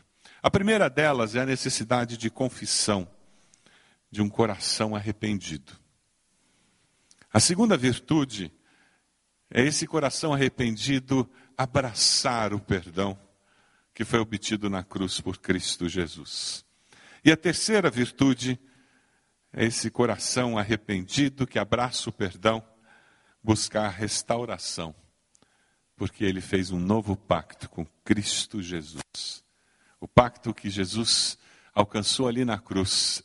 A 0.41 0.49
primeira 0.49 0.89
delas 0.89 1.35
é 1.35 1.41
a 1.41 1.45
necessidade 1.45 2.15
de 2.15 2.29
confissão 2.29 3.05
de 4.09 4.21
um 4.21 4.29
coração 4.29 4.95
arrependido. 4.95 5.73
A 7.31 7.39
segunda 7.39 7.75
virtude 7.75 8.51
é 9.51 9.63
esse 9.63 9.87
coração 9.87 10.33
arrependido 10.33 11.29
abraçar 11.57 12.53
o 12.53 12.59
perdão 12.59 13.19
que 13.93 14.05
foi 14.05 14.19
obtido 14.19 14.69
na 14.69 14.83
cruz 14.83 15.19
por 15.19 15.39
Cristo 15.39 15.89
Jesus. 15.89 16.63
E 17.23 17.31
a 17.31 17.37
terceira 17.37 17.89
virtude 17.89 18.59
é 19.51 19.65
esse 19.65 19.89
coração 19.89 20.57
arrependido 20.57 21.47
que 21.47 21.59
abraça 21.59 22.09
o 22.09 22.13
perdão, 22.13 22.63
buscar 23.43 23.89
restauração, 23.89 24.95
porque 25.95 26.23
ele 26.23 26.39
fez 26.39 26.71
um 26.71 26.79
novo 26.79 27.15
pacto 27.15 27.69
com 27.69 27.85
Cristo 28.05 28.61
Jesus. 28.61 29.43
O 29.99 30.07
pacto 30.07 30.53
que 30.53 30.69
Jesus 30.69 31.37
alcançou 31.73 32.27
ali 32.27 32.45
na 32.45 32.59
cruz 32.59 33.23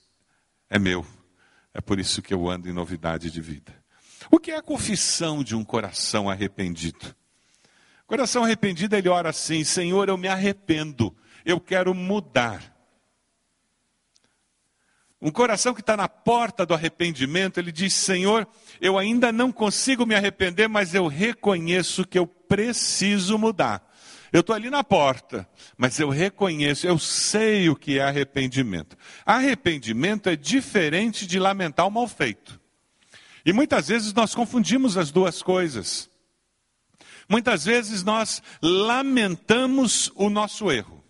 é 0.68 0.78
meu. 0.78 1.06
É 1.72 1.80
por 1.80 1.98
isso 2.00 2.22
que 2.22 2.32
eu 2.32 2.48
ando 2.48 2.68
em 2.68 2.72
novidade 2.72 3.30
de 3.30 3.40
vida. 3.40 3.84
O 4.30 4.38
que 4.38 4.50
é 4.50 4.56
a 4.56 4.62
confissão 4.62 5.42
de 5.42 5.54
um 5.54 5.64
coração 5.64 6.28
arrependido? 6.28 7.14
Coração 8.06 8.44
arrependido, 8.44 8.96
ele 8.96 9.08
ora 9.08 9.30
assim: 9.30 9.64
Senhor, 9.64 10.08
eu 10.08 10.16
me 10.16 10.28
arrependo, 10.28 11.14
eu 11.44 11.60
quero 11.60 11.94
mudar. 11.94 12.72
Um 15.20 15.30
coração 15.30 15.72
que 15.72 15.80
está 15.80 15.96
na 15.96 16.06
porta 16.06 16.66
do 16.66 16.74
arrependimento, 16.74 17.58
ele 17.58 17.72
diz: 17.72 17.94
Senhor, 17.94 18.46
eu 18.80 18.98
ainda 18.98 19.32
não 19.32 19.50
consigo 19.50 20.04
me 20.04 20.14
arrepender, 20.14 20.68
mas 20.68 20.94
eu 20.94 21.06
reconheço 21.06 22.06
que 22.06 22.18
eu 22.18 22.26
preciso 22.26 23.38
mudar. 23.38 23.90
Eu 24.30 24.40
estou 24.40 24.54
ali 24.54 24.68
na 24.68 24.82
porta, 24.84 25.48
mas 25.78 25.98
eu 25.98 26.08
reconheço, 26.10 26.87
eu 26.87 26.98
sei 26.98 27.70
o 27.70 27.76
que 27.76 27.98
é 27.98 28.02
arrependimento. 28.02 28.96
Arrependimento 29.24 30.28
é 30.28 30.37
diferente 30.37 31.26
de 31.26 31.38
lamentar 31.38 31.87
o 31.87 31.90
mal 31.90 32.08
feito. 32.08 32.60
E 33.44 33.52
muitas 33.52 33.88
vezes 33.88 34.12
nós 34.12 34.35
confundimos 34.35 34.96
as 34.96 35.11
duas 35.11 35.42
coisas. 35.42 36.09
Muitas 37.28 37.64
vezes 37.64 38.02
nós 38.02 38.42
lamentamos 38.62 40.11
o 40.14 40.30
nosso 40.30 40.70
erro. 40.70 41.02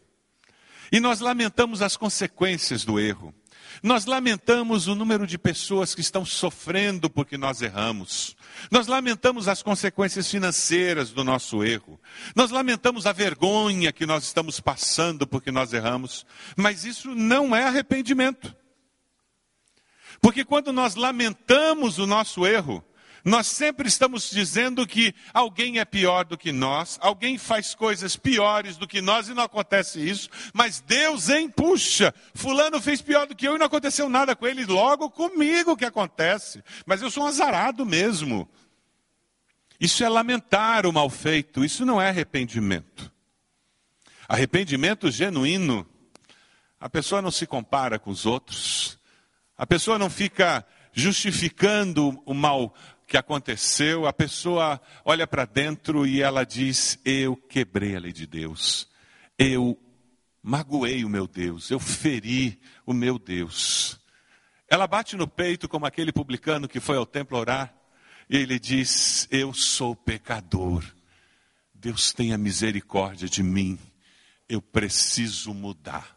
E 0.91 1.01
nós 1.01 1.21
lamentamos 1.21 1.83
as 1.83 1.97
consequências 1.97 2.85
do 2.85 2.99
erro. 2.99 3.35
Nós 3.83 4.07
lamentamos 4.07 4.87
o 4.87 4.95
número 4.95 5.27
de 5.27 5.37
pessoas 5.37 5.95
que 5.95 6.01
estão 6.01 6.25
sofrendo 6.25 7.11
porque 7.11 7.37
nós 7.37 7.61
erramos. 7.61 8.37
Nós 8.71 8.87
lamentamos 8.87 9.49
as 9.49 9.63
consequências 9.63 10.31
financeiras 10.31 11.11
do 11.11 11.25
nosso 11.25 11.65
erro. 11.65 12.01
Nós 12.35 12.51
lamentamos 12.51 13.07
a 13.07 13.13
vergonha 13.13 13.93
que 13.93 14.07
nós 14.07 14.25
estamos 14.25 14.61
passando 14.61 15.27
porque 15.27 15.51
nós 15.51 15.73
erramos. 15.73 16.25
Mas 16.57 16.85
isso 16.85 17.15
não 17.15 17.55
é 17.55 17.65
arrependimento. 17.65 18.55
Porque 20.21 20.45
quando 20.45 20.73
nós 20.73 20.95
lamentamos 20.95 21.99
o 21.99 22.07
nosso 22.07 22.47
erro, 22.47 22.85
nós 23.25 23.47
sempre 23.47 23.89
estamos 23.89 24.31
dizendo 24.31 24.87
que 24.87 25.15
alguém 25.33 25.79
é 25.79 25.85
pior 25.87 26.27
do 26.27 26.37
que 26.37 26.53
nós, 26.53 26.99
alguém 27.01 27.39
faz 27.39 27.75
coisas 27.75 28.17
piores 28.17 28.77
do 28.77 28.87
que 28.87 29.01
nós 29.01 29.29
e 29.29 29.35
não 29.35 29.45
acontece 29.45 29.99
isso, 29.99 30.29
mas 30.53 30.81
Deus 30.81 31.31
empuxa. 31.31 32.15
Fulano 32.35 32.83
fez 32.83 33.01
pior 33.01 33.27
do 33.27 33.35
que 33.35 33.49
eu 33.49 33.55
e 33.57 33.59
não 33.59 33.65
aconteceu 33.65 34.11
nada 34.11 34.37
com 34.37 34.47
ele, 34.47 34.67
logo 34.67 35.09
comigo 35.11 35.77
que 35.77 35.87
acontece. 35.87 36.63
Mas 36.85 37.01
eu 37.01 37.11
sou 37.11 37.25
um 37.25 37.29
azarado 37.29 37.87
mesmo. 37.87 38.47
Isso 39.81 40.05
é 40.05 40.09
lamentar 40.09 40.87
o 40.87 40.93
mal 40.93 41.09
feito, 41.09 41.65
isso 41.65 41.87
não 41.87 42.01
é 42.01 42.11
arrependimento. 42.11 43.11
Arrependimento 44.29 45.11
genuíno, 45.11 45.87
a 46.79 46.91
pessoa 46.91 47.23
não 47.23 47.31
se 47.31 47.47
compara 47.47 47.99
com 47.99 48.11
os 48.11 48.27
outros, 48.27 48.99
a 49.57 49.67
pessoa 49.67 49.99
não 49.99 50.11
fica 50.11 50.67
justificando 50.93 52.21
o 52.25 52.35
mal 52.35 52.75
que 53.07 53.17
aconteceu, 53.17 54.07
a 54.07 54.13
pessoa 54.13 54.81
olha 55.05 55.27
para 55.27 55.45
dentro 55.45 56.07
e 56.07 56.23
ela 56.23 56.45
diz: 56.45 56.99
Eu 57.05 57.37
quebrei 57.37 57.97
a 57.97 58.01
lei 58.01 58.13
de 58.13 58.27
Deus, 58.27 58.89
eu 59.39 59.79
magoei 60.43 61.05
o 61.05 61.09
meu 61.09 61.27
Deus, 61.27 61.71
eu 61.71 61.79
feri 61.79 62.61
o 62.85 62.93
meu 62.93 63.19
Deus. 63.19 64.01
Ela 64.69 64.87
bate 64.87 65.17
no 65.17 65.29
peito 65.29 65.69
como 65.69 65.87
aquele 65.87 66.13
publicano 66.13 66.69
que 66.69 66.81
foi 66.81 66.97
ao 66.97 67.07
templo 67.07 67.39
orar 67.39 67.75
e 68.29 68.37
ele 68.37 68.59
diz: 68.59 69.29
Eu 69.31 69.53
sou 69.53 69.95
pecador, 69.95 70.85
Deus 71.73 72.13
tenha 72.13 72.39
misericórdia 72.39 73.29
de 73.29 73.43
mim, 73.43 73.79
eu 74.49 74.61
preciso 74.63 75.53
mudar. 75.53 76.14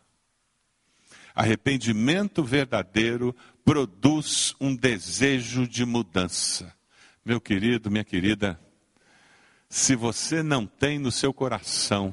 Arrependimento 1.37 2.43
verdadeiro 2.43 3.31
produz 3.63 4.55
um 4.59 4.75
desejo 4.75 5.67
de 5.67 5.85
mudança. 5.85 6.75
Meu 7.23 7.39
querido, 7.39 7.91
minha 7.91 8.03
querida, 8.03 8.59
se 9.69 9.95
você 9.95 10.41
não 10.41 10.65
tem 10.65 10.97
no 10.97 11.11
seu 11.11 11.31
coração 11.31 12.11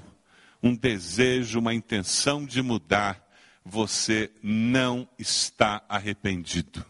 um 0.62 0.76
desejo, 0.76 1.58
uma 1.58 1.72
intenção 1.72 2.44
de 2.44 2.60
mudar, 2.60 3.26
você 3.64 4.30
não 4.42 5.08
está 5.18 5.82
arrependido. 5.88 6.84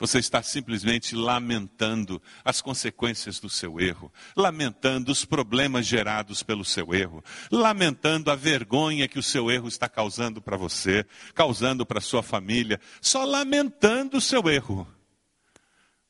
Você 0.00 0.18
está 0.18 0.42
simplesmente 0.42 1.14
lamentando 1.14 2.22
as 2.42 2.62
consequências 2.62 3.38
do 3.38 3.50
seu 3.50 3.78
erro, 3.78 4.10
lamentando 4.34 5.12
os 5.12 5.26
problemas 5.26 5.86
gerados 5.86 6.42
pelo 6.42 6.64
seu 6.64 6.94
erro, 6.94 7.22
lamentando 7.52 8.30
a 8.30 8.34
vergonha 8.34 9.06
que 9.06 9.18
o 9.18 9.22
seu 9.22 9.50
erro 9.50 9.68
está 9.68 9.90
causando 9.90 10.40
para 10.40 10.56
você, 10.56 11.04
causando 11.34 11.84
para 11.84 12.00
sua 12.00 12.22
família, 12.22 12.80
só 12.98 13.26
lamentando 13.26 14.16
o 14.16 14.20
seu 14.22 14.48
erro. 14.48 14.88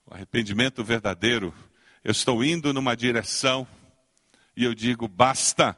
O 0.07 0.15
arrependimento 0.15 0.85
verdadeiro, 0.85 1.53
eu 2.05 2.13
estou 2.13 2.45
indo 2.45 2.73
numa 2.73 2.97
direção 2.97 3.67
e 4.57 4.63
eu 4.63 4.73
digo: 4.73 5.09
basta. 5.09 5.77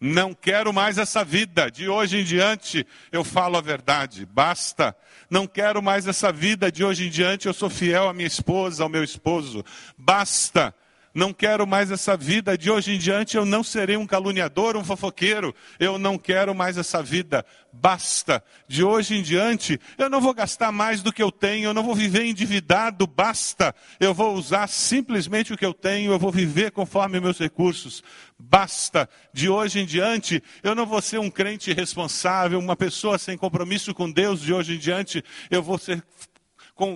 Não 0.00 0.34
quero 0.34 0.72
mais 0.72 0.98
essa 0.98 1.24
vida. 1.24 1.70
De 1.70 1.88
hoje 1.88 2.18
em 2.18 2.24
diante 2.24 2.86
eu 3.10 3.24
falo 3.24 3.56
a 3.56 3.60
verdade. 3.60 4.26
Basta. 4.26 4.96
Não 5.30 5.46
quero 5.46 5.82
mais 5.82 6.06
essa 6.06 6.30
vida. 6.30 6.70
De 6.70 6.84
hoje 6.84 7.06
em 7.06 7.10
diante 7.10 7.46
eu 7.46 7.54
sou 7.54 7.70
fiel 7.70 8.08
à 8.08 8.12
minha 8.12 8.26
esposa, 8.26 8.82
ao 8.82 8.88
meu 8.88 9.02
esposo. 9.02 9.64
Basta. 9.96 10.74
Não 11.16 11.32
quero 11.32 11.66
mais 11.66 11.90
essa 11.90 12.14
vida. 12.14 12.58
De 12.58 12.70
hoje 12.70 12.94
em 12.94 12.98
diante 12.98 13.38
eu 13.38 13.46
não 13.46 13.64
serei 13.64 13.96
um 13.96 14.06
caluniador, 14.06 14.76
um 14.76 14.84
fofoqueiro. 14.84 15.54
Eu 15.80 15.98
não 15.98 16.18
quero 16.18 16.54
mais 16.54 16.76
essa 16.76 17.02
vida. 17.02 17.42
Basta. 17.72 18.44
De 18.68 18.84
hoje 18.84 19.16
em 19.16 19.22
diante 19.22 19.80
eu 19.96 20.10
não 20.10 20.20
vou 20.20 20.34
gastar 20.34 20.70
mais 20.70 21.02
do 21.02 21.10
que 21.10 21.22
eu 21.22 21.32
tenho. 21.32 21.70
Eu 21.70 21.72
não 21.72 21.82
vou 21.82 21.94
viver 21.94 22.26
endividado. 22.26 23.06
Basta. 23.06 23.74
Eu 23.98 24.12
vou 24.12 24.34
usar 24.34 24.66
simplesmente 24.66 25.54
o 25.54 25.56
que 25.56 25.64
eu 25.64 25.72
tenho. 25.72 26.12
Eu 26.12 26.18
vou 26.18 26.30
viver 26.30 26.70
conforme 26.70 27.18
meus 27.18 27.38
recursos. 27.38 28.04
Basta. 28.38 29.08
De 29.32 29.48
hoje 29.48 29.80
em 29.80 29.86
diante 29.86 30.42
eu 30.62 30.74
não 30.74 30.84
vou 30.84 31.00
ser 31.00 31.18
um 31.18 31.30
crente 31.30 31.70
irresponsável, 31.70 32.58
uma 32.58 32.76
pessoa 32.76 33.16
sem 33.16 33.38
compromisso 33.38 33.94
com 33.94 34.10
Deus. 34.10 34.42
De 34.42 34.52
hoje 34.52 34.74
em 34.74 34.78
diante 34.78 35.24
eu 35.50 35.62
vou 35.62 35.78
ser, 35.78 36.04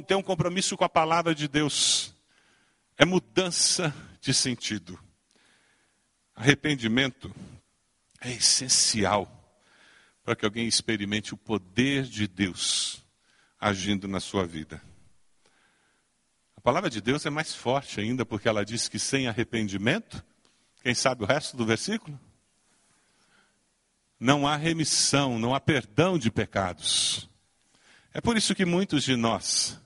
ter 0.06 0.14
um 0.14 0.22
compromisso 0.22 0.76
com 0.76 0.84
a 0.84 0.90
palavra 0.90 1.34
de 1.34 1.48
Deus. 1.48 2.14
É 2.98 3.06
mudança 3.06 3.94
de 4.20 4.34
sentido. 4.34 4.98
Arrependimento 6.34 7.34
é 8.20 8.32
essencial 8.32 9.36
para 10.22 10.36
que 10.36 10.44
alguém 10.44 10.66
experimente 10.66 11.34
o 11.34 11.36
poder 11.36 12.04
de 12.04 12.28
Deus 12.28 13.02
agindo 13.58 14.06
na 14.06 14.20
sua 14.20 14.46
vida. 14.46 14.80
A 16.56 16.60
palavra 16.60 16.90
de 16.90 17.00
Deus 17.00 17.24
é 17.24 17.30
mais 17.30 17.54
forte 17.54 18.00
ainda, 18.00 18.24
porque 18.24 18.48
ela 18.48 18.64
diz 18.64 18.86
que 18.86 18.98
sem 18.98 19.26
arrependimento, 19.26 20.22
quem 20.82 20.94
sabe 20.94 21.24
o 21.24 21.26
resto 21.26 21.56
do 21.56 21.64
versículo? 21.64 22.18
Não 24.18 24.46
há 24.46 24.56
remissão, 24.56 25.38
não 25.38 25.54
há 25.54 25.60
perdão 25.60 26.18
de 26.18 26.30
pecados. 26.30 27.28
É 28.12 28.20
por 28.20 28.36
isso 28.36 28.54
que 28.54 28.66
muitos 28.66 29.04
de 29.04 29.16
nós 29.16 29.80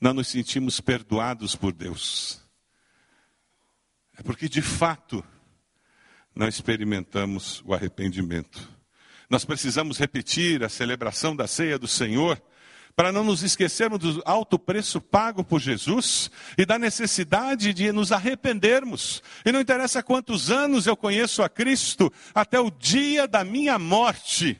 não 0.00 0.14
nos 0.14 0.28
sentimos 0.28 0.80
perdoados 0.80 1.54
por 1.54 1.72
Deus. 1.72 2.45
É 4.18 4.22
porque, 4.22 4.48
de 4.48 4.62
fato, 4.62 5.24
não 6.34 6.48
experimentamos 6.48 7.62
o 7.64 7.74
arrependimento. 7.74 8.68
Nós 9.28 9.44
precisamos 9.44 9.98
repetir 9.98 10.62
a 10.62 10.68
celebração 10.68 11.34
da 11.34 11.46
ceia 11.46 11.78
do 11.78 11.88
Senhor 11.88 12.40
para 12.94 13.12
não 13.12 13.24
nos 13.24 13.42
esquecermos 13.42 13.98
do 13.98 14.22
alto 14.24 14.58
preço 14.58 15.00
pago 15.00 15.44
por 15.44 15.60
Jesus 15.60 16.30
e 16.56 16.64
da 16.64 16.78
necessidade 16.78 17.74
de 17.74 17.92
nos 17.92 18.10
arrependermos. 18.10 19.22
E 19.44 19.52
não 19.52 19.60
interessa 19.60 20.02
quantos 20.02 20.50
anos 20.50 20.86
eu 20.86 20.96
conheço 20.96 21.42
a 21.42 21.48
Cristo, 21.48 22.10
até 22.34 22.58
o 22.58 22.70
dia 22.70 23.28
da 23.28 23.44
minha 23.44 23.78
morte, 23.78 24.58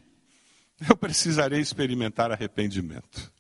eu 0.87 0.97
precisarei 0.97 1.61
experimentar 1.61 2.31
arrependimento, 2.31 3.33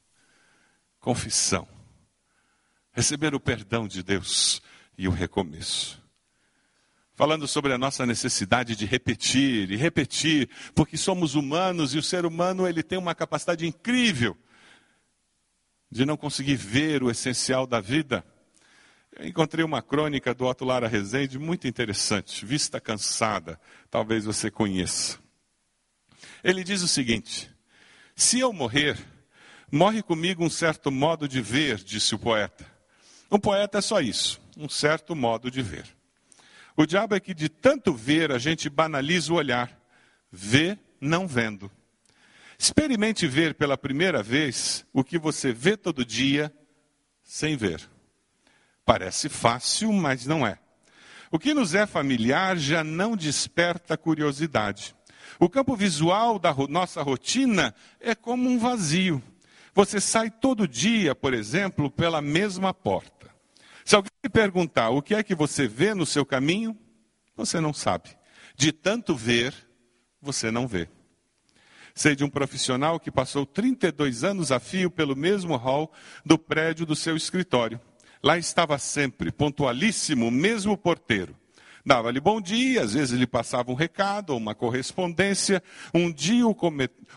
confissão, 0.98 1.68
receber 2.92 3.35
o 3.35 3.40
perdão 3.40 3.87
de 3.87 4.02
Deus 4.02 4.62
e 4.96 5.07
o 5.07 5.11
recomeço 5.11 6.06
falando 7.16 7.48
sobre 7.48 7.72
a 7.72 7.79
nossa 7.79 8.05
necessidade 8.05 8.76
de 8.76 8.85
repetir 8.85 9.70
e 9.70 9.76
repetir, 9.76 10.50
porque 10.74 10.98
somos 10.98 11.35
humanos 11.35 11.94
e 11.94 11.98
o 11.98 12.02
ser 12.02 12.26
humano 12.26 12.68
ele 12.68 12.83
tem 12.83 12.98
uma 12.98 13.14
capacidade 13.14 13.66
incrível 13.66 14.37
de 15.90 16.05
não 16.05 16.16
conseguir 16.16 16.57
ver 16.57 17.02
o 17.02 17.11
essencial 17.11 17.66
da 17.66 17.81
vida. 17.81 18.22
Eu 19.18 19.26
encontrei 19.26 19.64
uma 19.64 19.81
crônica 19.81 20.35
do 20.35 20.44
Otto 20.44 20.66
Lara 20.66 20.87
Rezende 20.87 21.38
muito 21.38 21.66
interessante, 21.66 22.44
Vista 22.44 22.79
Cansada, 22.79 23.59
talvez 23.90 24.26
você 24.26 24.50
conheça. 24.50 25.18
Ele 26.44 26.62
diz 26.62 26.83
o 26.83 26.88
seguinte: 26.88 27.50
Se 28.14 28.40
eu 28.40 28.52
morrer, 28.52 28.98
morre 29.72 30.02
comigo 30.02 30.44
um 30.44 30.50
certo 30.50 30.90
modo 30.90 31.26
de 31.26 31.40
ver, 31.40 31.79
disse 31.79 32.14
o 32.14 32.18
poeta. 32.18 32.66
Um 33.31 33.38
poeta 33.38 33.79
é 33.79 33.81
só 33.81 34.02
isso, 34.02 34.38
um 34.55 34.68
certo 34.68 35.16
modo 35.16 35.50
de 35.50 35.62
ver. 35.62 35.96
O 36.77 36.85
diabo 36.85 37.15
é 37.15 37.21
que 37.21 37.33
de 37.33 37.49
tanto 37.49 37.95
ver 37.95 38.31
a 38.31 38.39
gente 38.39 38.69
banaliza 38.69 39.33
o 39.33 39.37
olhar. 39.37 39.71
Vê 40.31 40.79
não 41.01 41.27
vendo. 41.27 41.71
Experimente 42.59 43.27
ver 43.27 43.55
pela 43.55 43.79
primeira 43.79 44.23
vez 44.23 44.85
o 44.93 45.03
que 45.03 45.19
você 45.19 45.53
vê 45.53 45.77
todo 45.77 46.05
dia 46.05 46.53
sem 47.23 47.57
ver. 47.57 47.81
Parece 48.85 49.29
fácil, 49.29 49.93
mas 49.93 50.27
não 50.27 50.47
é. 50.47 50.59
O 51.31 51.39
que 51.39 51.55
nos 51.55 51.75
é 51.75 51.87
familiar 51.87 52.57
já 52.57 52.85
não 52.85 53.17
desperta 53.17 53.97
curiosidade. 53.97 54.95
O 55.41 55.49
campo 55.49 55.75
visual 55.75 56.39
da 56.39 56.55
nossa 56.69 57.03
rotina 57.03 57.75
é 58.01 58.15
como 58.15 58.49
um 58.49 58.59
vazio. 58.59 59.23
Você 59.75 60.01
sai 60.01 60.31
todo 60.31 60.69
dia, 60.69 61.15
por 61.15 61.35
exemplo, 61.35 61.91
pela 61.91 62.23
mesma 62.23 62.73
porta. 62.73 63.15
Se 63.87 63.94
alguém 63.94 64.11
me 64.25 64.29
perguntar 64.29 64.90
o 64.90 65.01
que 65.01 65.14
é 65.14 65.22
que 65.22 65.33
você 65.33 65.68
vê 65.68 65.94
no 65.94 66.05
seu 66.05 66.27
caminho, 66.27 66.77
você 67.37 67.61
não 67.61 67.72
sabe. 67.72 68.11
De 68.57 68.72
tanto 68.72 69.14
ver, 69.14 69.55
você 70.20 70.51
não 70.51 70.66
vê. 70.66 70.88
Sei 71.94 72.16
de 72.16 72.25
um 72.25 72.29
profissional 72.29 72.99
que 72.99 73.12
passou 73.12 73.46
32 73.46 74.25
anos 74.25 74.51
a 74.51 74.59
fio 74.59 74.90
pelo 74.90 75.14
mesmo 75.14 75.55
hall 75.55 75.92
do 76.25 76.37
prédio 76.37 76.85
do 76.85 76.96
seu 76.96 77.16
escritório. 77.16 77.81
Lá 78.20 78.37
estava 78.37 78.77
sempre, 78.77 79.31
pontualíssimo, 79.31 80.27
o 80.27 80.33
mesmo 80.33 80.77
porteiro. 80.77 81.37
Dava-lhe 81.85 82.18
bom 82.18 82.40
dia, 82.40 82.83
às 82.83 82.94
vezes 82.94 83.16
lhe 83.16 83.25
passava 83.25 83.70
um 83.70 83.77
recado 83.77 84.31
ou 84.31 84.37
uma 84.37 84.53
correspondência. 84.53 85.62
Um 85.94 86.12
dia 86.12 86.44
o, 86.44 86.57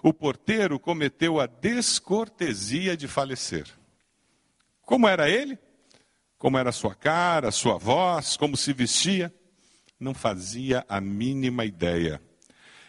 o 0.03 0.13
porteiro 0.13 0.79
cometeu 0.79 1.39
a 1.39 1.47
descortesia 1.47 2.95
de 2.95 3.07
falecer. 3.07 3.65
Como 4.85 5.07
era 5.07 5.27
ele? 5.27 5.57
Como 6.39 6.57
era 6.57 6.69
a 6.69 6.73
sua 6.73 6.95
cara, 6.95 7.49
a 7.49 7.51
sua 7.51 7.77
voz, 7.77 8.37
como 8.37 8.55
se 8.55 8.71
vestia, 8.71 9.31
não 9.99 10.13
fazia 10.13 10.85
a 10.87 11.01
mínima 11.01 11.65
ideia. 11.65 12.21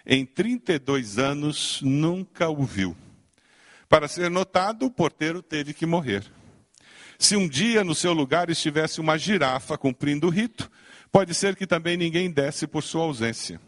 Em 0.06 0.24
32 0.24 1.18
anos, 1.18 1.80
nunca 1.82 2.48
o 2.48 2.64
viu. 2.64 2.96
Para 3.88 4.06
ser 4.06 4.30
notado, 4.30 4.86
o 4.86 4.90
porteiro 4.90 5.42
teve 5.42 5.74
que 5.74 5.84
morrer. 5.84 6.24
Se 7.18 7.34
um 7.34 7.48
dia 7.48 7.82
no 7.82 7.94
seu 7.94 8.12
lugar 8.12 8.48
estivesse 8.48 9.00
uma 9.00 9.18
girafa 9.18 9.76
cumprindo 9.76 10.28
o 10.28 10.30
rito, 10.30 10.70
pode 11.10 11.34
ser 11.34 11.56
que 11.56 11.66
também 11.66 11.96
ninguém 11.96 12.30
desse 12.30 12.68
por 12.68 12.82
sua 12.84 13.02
ausência. 13.02 13.60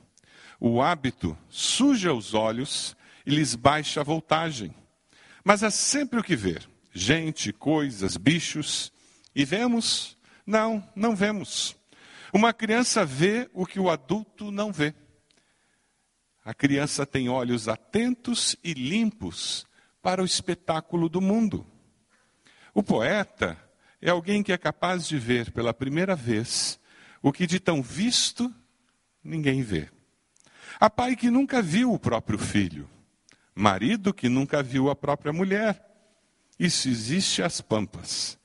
O 0.61 0.81
hábito 0.81 1.37
suja 1.49 2.15
os 2.15 2.35
olhos 2.35 2.97
e 3.27 3.31
lhes 3.31 3.57
baixa 3.57 4.01
a 4.01 4.05
voltagem. 4.05 4.73
Mas 5.45 5.65
há 5.65 5.73
sempre 5.73 6.21
o 6.21 6.23
que 6.23 6.37
ver: 6.37 6.69
gente, 6.95 7.53
coisas, 7.53 8.17
bichos. 8.17 8.93
E 9.35 9.45
vemos? 9.45 10.17
Não, 10.47 10.87
não 10.95 11.15
vemos. 11.15 11.77
Uma 12.33 12.53
criança 12.53 13.05
vê 13.05 13.49
o 13.53 13.67
que 13.67 13.79
o 13.79 13.91
adulto 13.91 14.51
não 14.51 14.73
vê. 14.73 14.95
A 16.45 16.53
criança 16.53 17.07
tem 17.07 17.29
olhos 17.29 17.69
atentos 17.69 18.57
e 18.65 18.75
limpos 18.75 19.67
para 20.03 20.23
o 20.23 20.25
espetáculo 20.25 21.09
do 21.09 21.21
mundo. 21.21 21.67
O 22.75 22.83
poeta 22.83 23.57
é 24.01 24.11
alguém 24.11 24.43
que 24.43 24.53
é 24.53 24.59
capaz 24.59 25.07
de 25.07 25.19
ver 25.19 25.53
pela 25.53 25.73
primeira 25.73 26.17
vez 26.17 26.81
o 27.23 27.33
que 27.33 27.47
de 27.47 27.61
tão 27.61 27.81
visto 27.81 28.53
ninguém 29.23 29.63
vê. 29.63 29.89
Há 30.81 30.91
pai 30.91 31.15
que 31.15 31.31
nunca 31.31 31.63
viu 31.63 31.93
o 31.93 31.99
próprio 31.99 32.39
filho, 32.39 32.91
marido 33.55 34.13
que 34.13 34.29
nunca 34.29 34.63
viu 34.63 34.91
a 34.91 34.97
própria 34.97 35.33
mulher. 35.33 35.81
Isso 36.59 36.89
existe 36.89 37.43
às 37.43 37.61
pampas. 37.61 38.39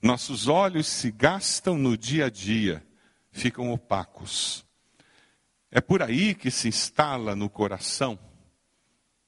Nossos 0.00 0.46
olhos 0.46 0.86
se 0.86 1.10
gastam 1.10 1.76
no 1.76 1.96
dia 1.96 2.26
a 2.26 2.30
dia, 2.30 2.86
ficam 3.32 3.72
opacos. 3.72 4.64
É 5.70 5.80
por 5.80 6.02
aí 6.02 6.34
que 6.34 6.50
se 6.50 6.68
instala 6.68 7.34
no 7.34 7.50
coração 7.50 8.18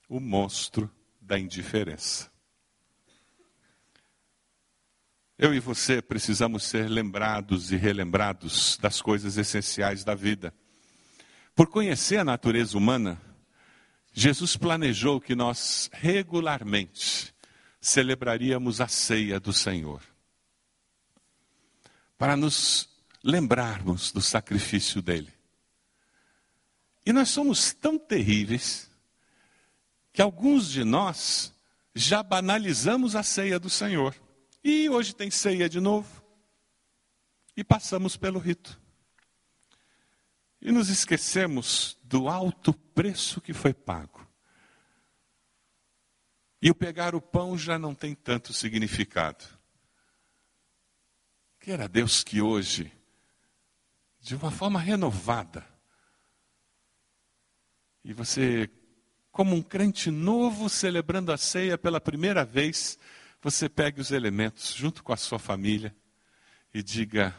o 0.09 0.21
monstro 0.21 0.91
da 1.21 1.39
indiferença. 1.39 2.31
Eu 5.37 5.55
e 5.55 5.61
você 5.61 6.03
precisamos 6.03 6.65
ser 6.65 6.89
lembrados 6.89 7.73
e 7.73 7.77
relembrados 7.77 8.77
das 8.77 9.01
coisas 9.01 9.39
essenciais 9.39 10.05
da 10.05 10.15
vida. 10.15 10.53
Por 11.55 11.69
conhecer 11.69 12.19
a 12.19 12.25
natureza 12.25 12.77
humana, 12.77 13.21
Jesus 14.13 14.57
planejou 14.57 15.21
que 15.21 15.35
nós 15.35 15.89
regularmente 15.93 17.35
celebraríamos 17.81 18.81
a 18.81 18.89
ceia 18.89 19.41
do 19.41 19.53
Senhor. 19.53 20.10
Para 22.21 22.37
nos 22.37 22.87
lembrarmos 23.25 24.13
do 24.13 24.21
sacrifício 24.21 25.01
dele. 25.01 25.33
E 27.07 27.15
nós 27.15 27.31
somos 27.31 27.73
tão 27.73 27.99
terríveis 27.99 28.91
que 30.13 30.21
alguns 30.21 30.69
de 30.69 30.85
nós 30.85 31.51
já 31.95 32.23
banalizamos 32.23 33.17
a 33.17 33.23
ceia 33.23 33.59
do 33.59 33.71
Senhor. 33.71 34.15
E 34.63 34.87
hoje 34.91 35.15
tem 35.15 35.31
ceia 35.31 35.67
de 35.67 35.81
novo. 35.81 36.23
E 37.57 37.65
passamos 37.65 38.19
pelo 38.19 38.39
rito. 38.39 38.79
E 40.61 40.71
nos 40.71 40.91
esquecemos 40.91 41.97
do 42.05 42.29
alto 42.29 42.75
preço 42.75 43.41
que 43.41 43.55
foi 43.55 43.73
pago. 43.73 44.29
E 46.61 46.71
o 46.71 46.75
pegar 46.75 47.15
o 47.15 47.21
pão 47.23 47.57
já 47.57 47.79
não 47.79 47.95
tem 47.95 48.15
tanto 48.15 48.53
significado. 48.53 49.59
Queira 51.61 51.87
Deus 51.87 52.25
que 52.25 52.41
hoje, 52.41 52.91
de 54.19 54.35
uma 54.35 54.51
forma 54.51 54.81
renovada, 54.81 55.63
e 58.03 58.15
você, 58.15 58.71
como 59.31 59.55
um 59.55 59.61
crente 59.61 60.11
novo, 60.11 60.71
celebrando 60.71 61.31
a 61.31 61.37
ceia 61.37 61.77
pela 61.77 62.01
primeira 62.01 62.47
vez, 62.47 62.99
você 63.43 63.69
pegue 63.69 64.01
os 64.01 64.11
elementos 64.11 64.73
junto 64.73 65.05
com 65.05 65.13
a 65.13 65.19
sua 65.19 65.39
família 65.39 65.95
e 66.73 66.83
diga: 66.83 67.37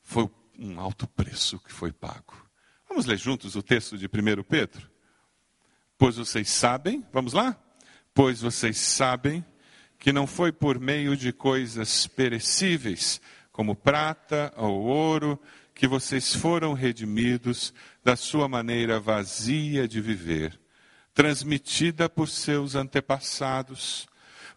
foi 0.00 0.30
um 0.56 0.78
alto 0.78 1.08
preço 1.08 1.58
que 1.58 1.72
foi 1.72 1.92
pago. 1.92 2.48
Vamos 2.88 3.04
ler 3.04 3.18
juntos 3.18 3.56
o 3.56 3.64
texto 3.64 3.98
de 3.98 4.06
1 4.06 4.44
Pedro? 4.44 4.88
Pois 5.98 6.18
vocês 6.18 6.48
sabem, 6.48 7.04
vamos 7.12 7.32
lá? 7.32 7.60
Pois 8.14 8.40
vocês 8.40 8.78
sabem 8.78 9.44
que 10.02 10.12
não 10.12 10.26
foi 10.26 10.50
por 10.50 10.80
meio 10.80 11.16
de 11.16 11.32
coisas 11.32 12.08
perecíveis, 12.08 13.20
como 13.52 13.76
prata 13.76 14.52
ou 14.56 14.82
ouro, 14.82 15.40
que 15.72 15.86
vocês 15.86 16.34
foram 16.34 16.72
redimidos 16.72 17.72
da 18.02 18.16
sua 18.16 18.48
maneira 18.48 18.98
vazia 18.98 19.86
de 19.86 20.00
viver, 20.00 20.58
transmitida 21.14 22.08
por 22.08 22.28
seus 22.28 22.74
antepassados, 22.74 24.08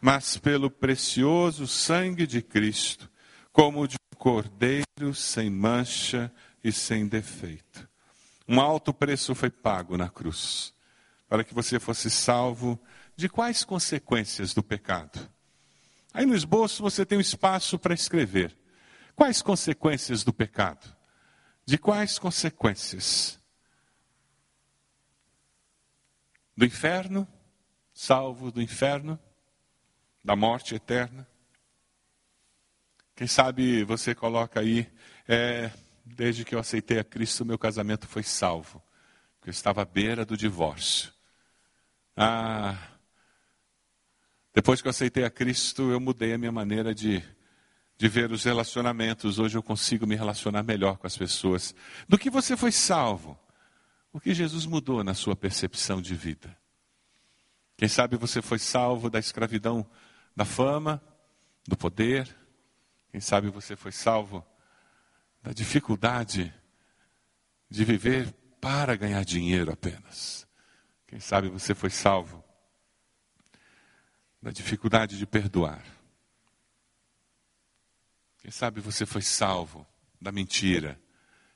mas 0.01 0.35
pelo 0.35 0.71
precioso 0.71 1.67
sangue 1.67 2.25
de 2.25 2.41
Cristo, 2.41 3.07
como 3.53 3.87
de 3.87 3.97
um 3.97 4.17
cordeiro 4.17 5.13
sem 5.13 5.51
mancha 5.51 6.31
e 6.63 6.71
sem 6.71 7.07
defeito. 7.07 7.87
Um 8.47 8.59
alto 8.59 8.91
preço 8.91 9.35
foi 9.35 9.51
pago 9.51 9.95
na 9.95 10.09
cruz, 10.09 10.73
para 11.29 11.43
que 11.43 11.53
você 11.53 11.79
fosse 11.79 12.09
salvo 12.09 12.81
de 13.15 13.29
quais 13.29 13.63
consequências 13.63 14.51
do 14.51 14.63
pecado? 14.63 15.34
Aí 16.15 16.25
no 16.25 16.33
esboço 16.33 16.81
você 16.81 17.05
tem 17.05 17.17
um 17.17 17.21
espaço 17.21 17.77
para 17.77 17.93
escrever. 17.93 18.57
Quais 19.17 19.41
consequências 19.41 20.23
do 20.23 20.31
pecado? 20.31 20.95
De 21.65 21.77
quais 21.77 22.17
consequências? 22.17 23.37
Do 26.55 26.63
inferno, 26.63 27.27
salvo 27.93 28.49
do 28.49 28.61
inferno, 28.61 29.19
da 30.23 30.37
morte 30.37 30.73
eterna. 30.73 31.27
Quem 33.13 33.27
sabe 33.27 33.83
você 33.83 34.15
coloca 34.15 34.61
aí, 34.61 34.89
é, 35.27 35.69
desde 36.05 36.45
que 36.45 36.55
eu 36.55 36.59
aceitei 36.59 36.97
a 36.97 37.03
Cristo, 37.03 37.43
meu 37.43 37.59
casamento 37.59 38.07
foi 38.07 38.23
salvo, 38.23 38.81
porque 39.37 39.49
eu 39.49 39.51
estava 39.51 39.81
à 39.81 39.85
beira 39.85 40.25
do 40.25 40.37
divórcio. 40.37 41.11
Ah, 42.15 42.94
depois 44.55 44.81
que 44.81 44.87
eu 44.87 44.89
aceitei 44.89 45.23
a 45.23 45.29
Cristo, 45.29 45.91
eu 45.91 45.99
mudei 45.99 46.33
a 46.33 46.37
minha 46.37 46.51
maneira 46.51 46.95
de 46.95 47.23
de 47.97 48.07
ver 48.07 48.31
os 48.31 48.43
relacionamentos. 48.43 49.39
Hoje 49.39 49.57
eu 49.57 49.63
consigo 49.63 50.05
me 50.05 50.15
relacionar 50.15 50.63
melhor 50.63 50.97
com 50.97 51.07
as 51.07 51.17
pessoas. 51.17 51.73
Do 52.07 52.17
que 52.17 52.29
você 52.29 52.57
foi 52.57 52.71
salvo? 52.71 53.37
O 54.11 54.19
que 54.19 54.33
Jesus 54.33 54.65
mudou 54.65 55.03
na 55.03 55.13
sua 55.13 55.35
percepção 55.35 56.01
de 56.01 56.15
vida? 56.15 56.55
Quem 57.77 57.87
sabe 57.87 58.17
você 58.17 58.41
foi 58.41 58.59
salvo 58.59 59.09
da 59.09 59.19
escravidão 59.19 59.85
da 60.35 60.45
fama, 60.45 61.01
do 61.67 61.75
poder. 61.75 62.33
Quem 63.11 63.19
sabe 63.19 63.49
você 63.49 63.75
foi 63.75 63.91
salvo 63.91 64.45
da 65.41 65.51
dificuldade 65.51 66.53
de 67.69 67.83
viver 67.83 68.33
para 68.59 68.95
ganhar 68.95 69.23
dinheiro 69.23 69.71
apenas. 69.71 70.47
Quem 71.07 71.19
sabe 71.19 71.49
você 71.49 71.75
foi 71.75 71.89
salvo 71.89 72.44
da 74.45 74.51
dificuldade 74.51 75.17
de 75.17 75.25
perdoar. 75.25 75.83
Quem 78.37 78.51
sabe 78.51 78.79
você 78.79 79.03
foi 79.03 79.23
salvo 79.23 79.87
da 80.21 80.31
mentira 80.31 81.01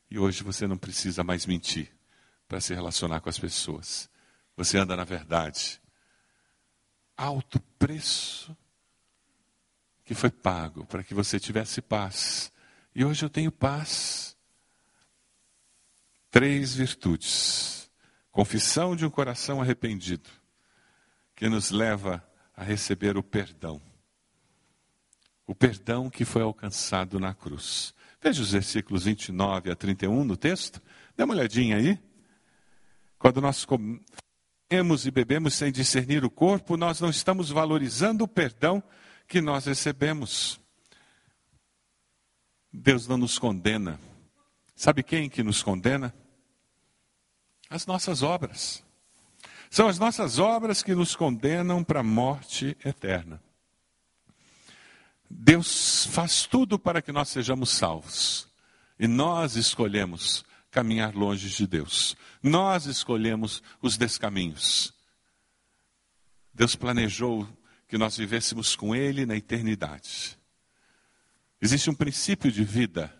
e 0.09 0.17
hoje 0.17 0.41
você 0.41 0.65
não 0.65 0.75
precisa 0.75 1.23
mais 1.23 1.45
mentir 1.45 1.95
para 2.47 2.59
se 2.59 2.73
relacionar 2.73 3.21
com 3.21 3.29
as 3.29 3.37
pessoas. 3.37 4.09
Você 4.57 4.79
anda 4.79 4.95
na 4.95 5.03
verdade. 5.03 5.79
Alto 7.15 7.59
preço 7.77 8.57
que 10.03 10.15
foi 10.15 10.31
pago 10.31 10.83
para 10.87 11.03
que 11.03 11.13
você 11.13 11.39
tivesse 11.39 11.83
paz. 11.83 12.51
E 12.95 13.05
hoje 13.05 13.23
eu 13.23 13.29
tenho 13.29 13.51
paz. 13.51 14.35
Três 16.31 16.73
virtudes: 16.73 17.87
confissão 18.31 18.95
de 18.95 19.05
um 19.05 19.11
coração 19.11 19.61
arrependido, 19.61 20.27
que 21.35 21.47
nos 21.47 21.69
leva 21.69 22.27
a 22.59 22.63
receber 22.63 23.17
o 23.17 23.23
perdão 23.23 23.81
o 25.49 25.55
perdão 25.55 26.11
que 26.11 26.25
foi 26.25 26.43
alcançado 26.43 27.19
na 27.19 27.33
cruz. 27.33 27.91
Veja 28.21 28.39
os 28.39 28.51
versículos 28.51 29.05
29 29.05 29.71
a 29.71 29.75
31 29.75 30.23
no 30.23 30.37
texto. 30.37 30.79
Dê 31.17 31.23
uma 31.23 31.33
olhadinha 31.33 31.77
aí. 31.77 31.97
Quando 33.17 33.41
nós 33.41 33.65
comemos 33.65 35.07
e 35.07 35.11
bebemos 35.11 35.55
sem 35.55 35.71
discernir 35.71 36.23
o 36.23 36.29
corpo, 36.29 36.77
nós 36.77 37.01
não 37.01 37.09
estamos 37.09 37.49
valorizando 37.49 38.25
o 38.25 38.27
perdão 38.27 38.83
que 39.27 39.41
nós 39.41 39.65
recebemos. 39.65 40.61
Deus 42.71 43.07
não 43.07 43.17
nos 43.17 43.39
condena. 43.39 43.99
Sabe 44.75 45.01
quem 45.01 45.27
que 45.31 45.41
nos 45.41 45.63
condena? 45.63 46.13
As 47.67 47.87
nossas 47.87 48.21
obras. 48.21 48.83
São 49.69 49.87
as 49.87 49.99
nossas 49.99 50.39
obras 50.39 50.81
que 50.81 50.95
nos 50.95 51.15
condenam 51.15 51.83
para 51.83 51.99
a 51.99 52.03
morte 52.03 52.75
eterna. 52.83 53.41
Deus 55.29 56.07
faz 56.07 56.47
tudo 56.47 56.79
para 56.79 57.01
que 57.01 57.11
nós 57.11 57.29
sejamos 57.29 57.69
salvos. 57.69 58.47
E 58.99 59.07
nós 59.07 59.55
escolhemos 59.55 60.43
caminhar 60.71 61.15
longe 61.15 61.49
de 61.49 61.67
Deus. 61.67 62.17
Nós 62.41 62.85
escolhemos 62.85 63.61
os 63.81 63.95
descaminhos. 63.95 64.93
Deus 66.53 66.75
planejou 66.75 67.47
que 67.87 67.97
nós 67.97 68.17
vivêssemos 68.17 68.75
com 68.75 68.95
Ele 68.95 69.25
na 69.25 69.35
eternidade. 69.35 70.37
Existe 71.61 71.89
um 71.89 71.95
princípio 71.95 72.51
de 72.51 72.63
vida. 72.63 73.13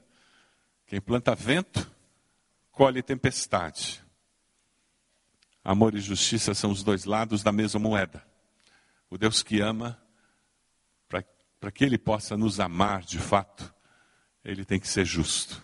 Quem 0.88 1.00
planta 1.00 1.36
vento, 1.36 1.90
colhe 2.72 3.04
tempestade. 3.04 4.04
Amor 5.64 5.94
e 5.96 6.00
justiça 6.00 6.54
são 6.54 6.72
os 6.72 6.84
dois 6.84 7.06
lados 7.06 7.44
da 7.44 7.52
mesma 7.52 7.80
moeda. 7.80 8.24
O 9.10 9.18
Deus 9.18 9.44
que 9.44 9.60
ama 9.60 10.02
para 11.60 11.72
que 11.72 11.84
Ele 11.84 11.98
possa 11.98 12.38
nos 12.38 12.60
amar 12.60 13.02
de 13.02 13.20
fato, 13.20 13.74
Ele 14.44 14.64
tem 14.64 14.80
que 14.80 14.88
ser 14.88 15.06
justo. 15.06 15.62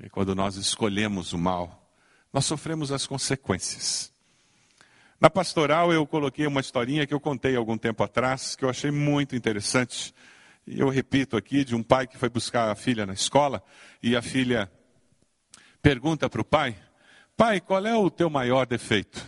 E 0.00 0.08
quando 0.08 0.34
nós 0.34 0.56
escolhemos 0.56 1.32
o 1.32 1.38
mal, 1.38 1.92
nós 2.32 2.46
sofremos 2.46 2.90
as 2.90 3.06
consequências. 3.06 4.12
Na 5.20 5.30
pastoral 5.30 5.92
eu 5.92 6.06
coloquei 6.06 6.46
uma 6.46 6.60
historinha 6.60 7.06
que 7.06 7.14
eu 7.14 7.20
contei 7.20 7.54
algum 7.54 7.78
tempo 7.78 8.02
atrás, 8.02 8.56
que 8.56 8.64
eu 8.64 8.70
achei 8.70 8.90
muito 8.90 9.36
interessante. 9.36 10.14
E 10.66 10.80
eu 10.80 10.88
repito 10.88 11.36
aqui, 11.36 11.64
de 11.64 11.74
um 11.74 11.82
pai 11.82 12.06
que 12.06 12.18
foi 12.18 12.28
buscar 12.28 12.70
a 12.70 12.74
filha 12.74 13.06
na 13.06 13.12
escola, 13.12 13.62
e 14.02 14.16
a 14.16 14.22
filha 14.22 14.70
pergunta 15.80 16.28
para 16.28 16.40
o 16.40 16.44
pai: 16.44 16.76
Pai, 17.36 17.60
qual 17.60 17.84
é 17.84 17.96
o 17.96 18.08
teu 18.08 18.30
maior 18.30 18.64
defeito? 18.64 19.26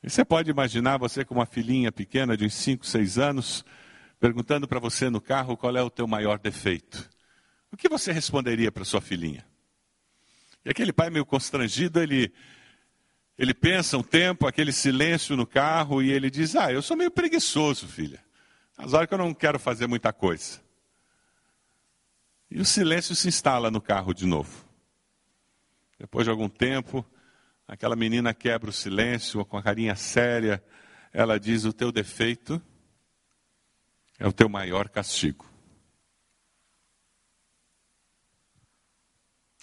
E 0.00 0.08
você 0.08 0.24
pode 0.24 0.48
imaginar 0.48 0.96
você 0.96 1.24
com 1.24 1.34
uma 1.34 1.44
filhinha 1.44 1.90
pequena 1.90 2.36
de 2.36 2.44
uns 2.44 2.54
5, 2.54 2.86
6 2.86 3.18
anos, 3.18 3.64
perguntando 4.20 4.68
para 4.68 4.78
você 4.78 5.10
no 5.10 5.20
carro 5.20 5.56
qual 5.56 5.76
é 5.76 5.82
o 5.82 5.90
teu 5.90 6.06
maior 6.06 6.38
defeito, 6.38 7.10
o 7.72 7.76
que 7.76 7.88
você 7.88 8.12
responderia 8.12 8.70
para 8.70 8.84
sua 8.84 9.00
filhinha? 9.00 9.44
E 10.64 10.70
aquele 10.70 10.92
pai 10.92 11.10
meio 11.10 11.26
constrangido, 11.26 12.00
ele, 12.00 12.32
ele 13.36 13.52
pensa 13.52 13.98
um 13.98 14.02
tempo, 14.02 14.46
aquele 14.46 14.72
silêncio 14.72 15.36
no 15.36 15.46
carro, 15.46 16.02
e 16.02 16.12
ele 16.12 16.30
diz: 16.30 16.54
Ah, 16.54 16.72
eu 16.72 16.82
sou 16.82 16.96
meio 16.96 17.10
preguiçoso, 17.10 17.88
filha. 17.88 18.22
Às 18.76 18.92
horas 18.92 19.08
que 19.08 19.14
eu 19.14 19.18
não 19.18 19.32
quero 19.32 19.58
fazer 19.58 19.86
muita 19.86 20.12
coisa. 20.12 20.60
E 22.50 22.60
o 22.60 22.64
silêncio 22.64 23.14
se 23.14 23.28
instala 23.28 23.70
no 23.70 23.80
carro 23.80 24.12
de 24.12 24.26
novo. 24.26 24.69
Depois 26.00 26.24
de 26.24 26.30
algum 26.30 26.48
tempo, 26.48 27.04
aquela 27.68 27.94
menina 27.94 28.32
quebra 28.32 28.70
o 28.70 28.72
silêncio 28.72 29.44
com 29.44 29.58
a 29.58 29.62
carinha 29.62 29.94
séria. 29.94 30.64
Ela 31.12 31.38
diz: 31.38 31.66
O 31.66 31.74
teu 31.74 31.92
defeito 31.92 32.60
é 34.18 34.26
o 34.26 34.32
teu 34.32 34.48
maior 34.48 34.88
castigo. 34.88 35.46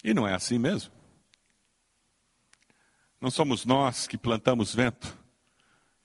E 0.04 0.14
não 0.14 0.28
é 0.28 0.32
assim 0.32 0.60
mesmo. 0.60 0.92
Não 3.20 3.32
somos 3.32 3.64
nós 3.64 4.06
que 4.06 4.16
plantamos 4.16 4.72
vento 4.72 5.18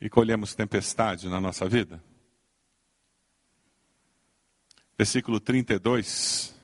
e 0.02 0.10
colhemos 0.10 0.56
tempestade 0.56 1.30
na 1.30 1.40
nossa 1.40 1.70
vida? 1.70 2.04
Versículo 4.98 5.40
32 5.40 6.56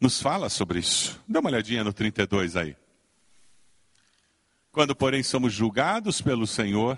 nos 0.00 0.22
fala 0.22 0.48
sobre 0.48 0.78
isso. 0.78 1.20
Dá 1.26 1.40
uma 1.40 1.50
olhadinha 1.50 1.82
no 1.82 1.92
32 1.92 2.54
aí. 2.54 2.76
Quando, 4.72 4.94
porém, 4.94 5.22
somos 5.22 5.52
julgados 5.52 6.20
pelo 6.20 6.46
Senhor, 6.46 6.96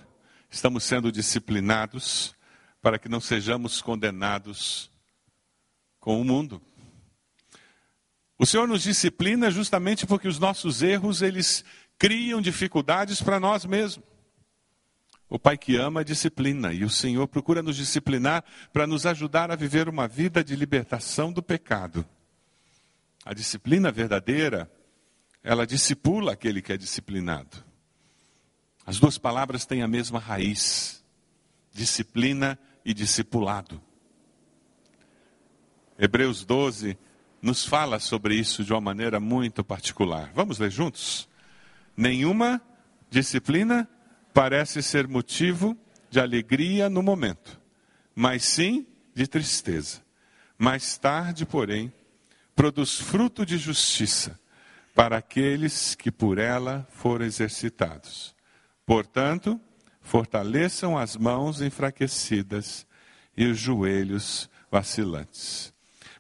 estamos 0.51 0.85
sendo 0.85 1.11
disciplinados 1.11 2.35
para 2.83 2.99
que 2.99 3.09
não 3.09 3.21
sejamos 3.21 3.81
condenados 3.81 4.91
com 5.99 6.21
o 6.21 6.25
mundo. 6.25 6.61
O 8.39 8.45
Senhor 8.45 8.69
nos 8.69 8.83
disciplina 8.83 9.51
justamente 9.51 10.07
porque 10.07 10.29
os 10.29 10.39
nossos 10.39 10.83
erros, 10.83 11.23
eles 11.23 11.65
criam 11.99 12.43
dificuldades 12.43 13.23
para 13.23 13.41
nós 13.41 13.65
mesmos. 13.65 14.05
O 15.27 15.39
Pai 15.39 15.57
que 15.57 15.77
ama 15.77 16.05
disciplina 16.05 16.75
e 16.75 16.85
o 16.85 16.91
Senhor 16.91 17.27
procura 17.27 17.63
nos 17.63 17.77
disciplinar 17.77 18.45
para 18.71 18.87
nos 18.87 19.07
ajudar 19.07 19.51
a 19.51 19.57
viver 19.57 19.89
uma 19.89 20.07
vida 20.07 20.45
de 20.45 20.55
libertação 20.55 21.33
do 21.33 21.43
pecado. 21.43 22.05
A 23.25 23.33
disciplina 23.33 23.91
verdadeira, 23.91 24.71
ela 25.43 25.67
discipula 25.67 26.33
aquele 26.33 26.63
que 26.63 26.73
é 26.73 26.77
disciplinado. 26.77 27.65
As 28.87 28.99
duas 28.99 29.19
palavras 29.19 29.65
têm 29.65 29.83
a 29.83 29.89
mesma 29.89 30.19
raiz: 30.19 31.05
disciplina 31.73 32.59
e 32.85 32.95
discipulado. 32.95 33.81
Hebreus 35.99 36.45
12 36.45 36.97
nos 37.41 37.65
fala 37.65 37.99
sobre 37.99 38.37
isso 38.37 38.65
de 38.65 38.73
uma 38.73 38.81
maneira 38.81 39.19
muito 39.19 39.65
particular. 39.65 40.31
Vamos 40.35 40.59
ler 40.59 40.71
juntos? 40.71 41.29
Nenhuma 41.97 42.63
disciplina 43.11 43.89
parece 44.33 44.83
ser 44.83 45.07
motivo 45.07 45.77
de 46.09 46.21
alegria 46.21 46.89
no 46.89 47.03
momento, 47.03 47.61
mas 48.15 48.45
sim 48.45 48.87
de 49.15 49.27
tristeza. 49.27 50.01
Mais 50.57 50.97
tarde, 50.97 51.45
porém, 51.45 51.93
produz 52.55 52.99
fruto 52.99 53.45
de 53.45 53.59
justiça 53.59 54.41
para 54.95 55.17
aqueles 55.17 55.95
que 55.95 56.11
por 56.11 56.39
ela 56.39 56.87
foram 56.91 57.25
exercitados. 57.25 58.35
Portanto, 58.85 59.61
fortaleçam 60.01 60.99
as 60.99 61.17
mãos 61.17 61.61
enfraquecidas 61.61 62.87
e 63.37 63.47
os 63.47 63.59
joelhos 63.59 64.51
vacilantes. 64.71 65.73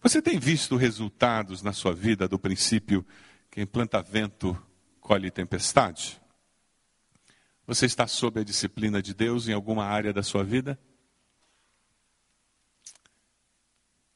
Você 0.03 0.21
tem 0.21 0.39
visto 0.39 0.77
resultados 0.77 1.63
na 1.63 1.73
sua 1.73 1.95
vida 1.95 2.27
do 2.27 2.39
princípio 2.39 3.07
quem 3.53 3.67
planta 3.67 4.01
vento 4.01 4.57
colhe 4.99 5.31
tempestade? 5.31 6.19
Você 7.67 7.85
está 7.85 8.07
sob 8.07 8.41
a 8.41 8.45
disciplina 8.45 9.03
de 9.03 9.13
Deus 9.13 9.47
em 9.47 9.53
alguma 9.53 9.85
área 9.85 10.11
da 10.11 10.23
sua 10.23 10.43
vida? 10.43 10.79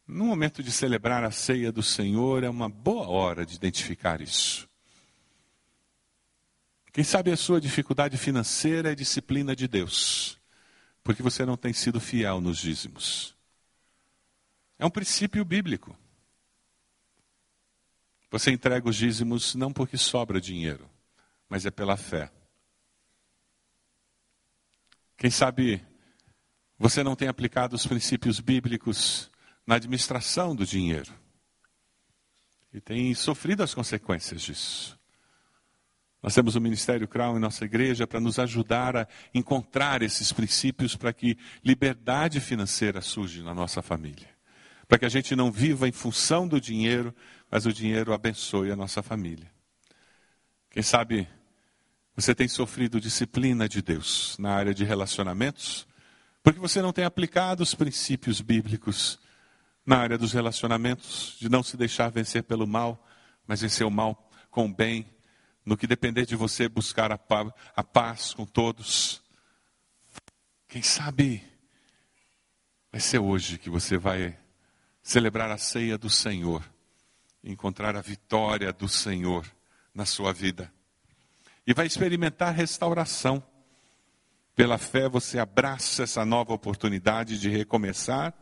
No 0.07 0.25
momento 0.25 0.62
de 0.62 0.71
celebrar 0.71 1.25
a 1.25 1.33
ceia 1.33 1.73
do 1.73 1.83
Senhor, 1.83 2.45
é 2.45 2.49
uma 2.49 2.69
boa 2.69 3.09
hora 3.09 3.45
de 3.45 3.57
identificar 3.57 4.21
isso. 4.21 4.69
Quem 6.92 7.03
sabe 7.03 7.33
a 7.33 7.37
sua 7.37 7.61
dificuldade 7.61 8.16
financeira 8.16 8.92
é 8.92 8.95
disciplina 8.95 9.55
de 9.55 9.66
Deus, 9.66 10.40
porque 11.03 11.23
você 11.23 11.45
não 11.45 11.57
tem 11.57 11.73
sido 11.73 12.01
fiel 12.01 12.40
nos 12.40 12.59
dízimos. 12.59 13.37
É 14.79 14.87
um 14.87 14.90
princípio 14.90 15.45
bíblico. 15.45 15.99
Você 18.31 18.51
entrega 18.51 18.88
os 18.88 18.97
dízimos 18.97 19.55
não 19.55 19.73
porque 19.73 19.99
sobra 19.99 20.40
dinheiro, 20.40 20.88
mas 21.49 21.66
é 21.66 21.71
pela 21.71 21.97
fé. 21.97 22.31
Quem 25.16 25.31
sabe 25.31 25.85
você 26.79 27.03
não 27.03 27.16
tem 27.16 27.27
aplicado 27.27 27.75
os 27.75 27.87
princípios 27.87 28.38
bíblicos 28.38 29.31
na 29.66 29.74
administração 29.74 30.55
do 30.55 30.64
dinheiro. 30.64 31.12
E 32.72 32.81
tem 32.81 33.14
sofrido 33.14 33.62
as 33.62 33.74
consequências 33.74 34.42
disso. 34.42 34.98
Nós 36.22 36.35
temos 36.35 36.57
o 36.57 36.61
Ministério 36.61 37.07
Crown 37.07 37.37
em 37.37 37.40
nossa 37.40 37.64
igreja 37.64 38.07
para 38.07 38.20
nos 38.20 38.38
ajudar 38.38 38.96
a 38.96 39.09
encontrar 39.35 40.02
esses 40.02 40.33
princípios 40.33 40.96
para 40.96 41.12
que 41.12 41.38
liberdade 41.64 42.40
financeira 42.40 43.00
surja 43.00 43.42
na 43.42 43.55
nossa 43.55 43.81
família. 43.81 44.29
Para 44.88 44.98
que 44.98 45.05
a 45.05 45.09
gente 45.09 45.35
não 45.35 45.50
viva 45.50 45.88
em 45.88 45.92
função 45.92 46.46
do 46.46 46.61
dinheiro, 46.61 47.14
mas 47.50 47.66
o 47.66 47.72
dinheiro 47.72 48.12
abençoe 48.12 48.70
a 48.70 48.76
nossa 48.76 49.02
família. 49.02 49.50
Quem 50.70 50.83
sabe 50.83 51.29
você 52.16 52.35
tem 52.35 52.48
sofrido 52.48 53.00
disciplina 53.00 53.68
de 53.68 53.83
Deus 53.83 54.37
na 54.38 54.50
área 54.55 54.72
de 54.72 54.85
relacionamentos, 54.85 55.87
porque 56.42 56.59
você 56.59 56.81
não 56.81 56.92
tem 56.92 57.05
aplicado 57.05 57.62
os 57.62 57.74
princípios 57.74 58.40
bíblicos 58.40 59.18
na 59.87 59.99
área 59.99 60.18
dos 60.18 60.33
relacionamentos, 60.33 61.37
de 61.38 61.49
não 61.49 61.62
se 61.62 61.77
deixar 61.77 62.11
vencer 62.11 62.42
pelo 62.42 62.66
mal, 62.66 63.07
mas 63.46 63.61
vencer 63.61 63.87
o 63.87 63.90
mal 63.90 64.29
com 64.51 64.66
o 64.66 64.75
bem, 64.75 65.07
no 65.64 65.77
que 65.77 65.87
depender 65.87 66.27
de 66.27 66.35
você 66.35 66.68
buscar 66.68 67.12
a, 67.12 67.18
pa 67.18 67.53
a 67.75 67.85
paz 67.85 68.35
com 68.35 68.44
todos. 68.44 69.22
Quem 70.68 70.83
sabe 70.83 71.42
vai 72.90 73.01
ser 73.01 73.20
hoje 73.20 73.59
que 73.59 73.70
você 73.70 73.96
vai 73.96 74.37
celebrar 75.03 75.51
a 75.51 75.59
ceia 75.59 75.96
do 75.96 76.11
Senhor, 76.11 76.62
encontrar 77.44 77.94
a 77.96 78.01
vitória 78.01 78.72
do 78.72 78.88
Senhor 78.88 79.46
na 79.94 80.05
sua 80.05 80.33
vida 80.33 80.72
e 81.66 81.75
vai 81.75 81.87
experimentar 81.87 82.55
restauração. 82.55 83.42
Pela 84.55 84.79
fé 84.79 85.09
você 85.09 85.38
abraça 85.38 86.05
essa 86.05 86.25
nova 86.25 86.53
oportunidade 86.53 87.38
de 87.38 87.49
recomeçar 87.49 88.33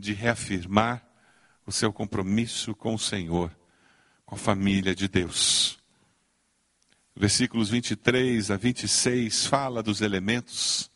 de 0.00 0.12
reafirmar 0.12 1.06
o 1.66 1.70
seu 1.70 1.92
compromisso 1.92 2.74
com 2.74 2.94
o 2.94 2.98
Senhor, 2.98 3.56
com 4.24 4.34
a 4.34 4.38
família 4.38 4.94
de 4.94 5.06
Deus. 5.06 5.78
Versículos 7.14 7.68
23 7.68 8.50
a 8.50 8.56
26 8.56 9.46
fala 9.46 9.82
dos 9.82 10.00
elementos, 10.00 10.90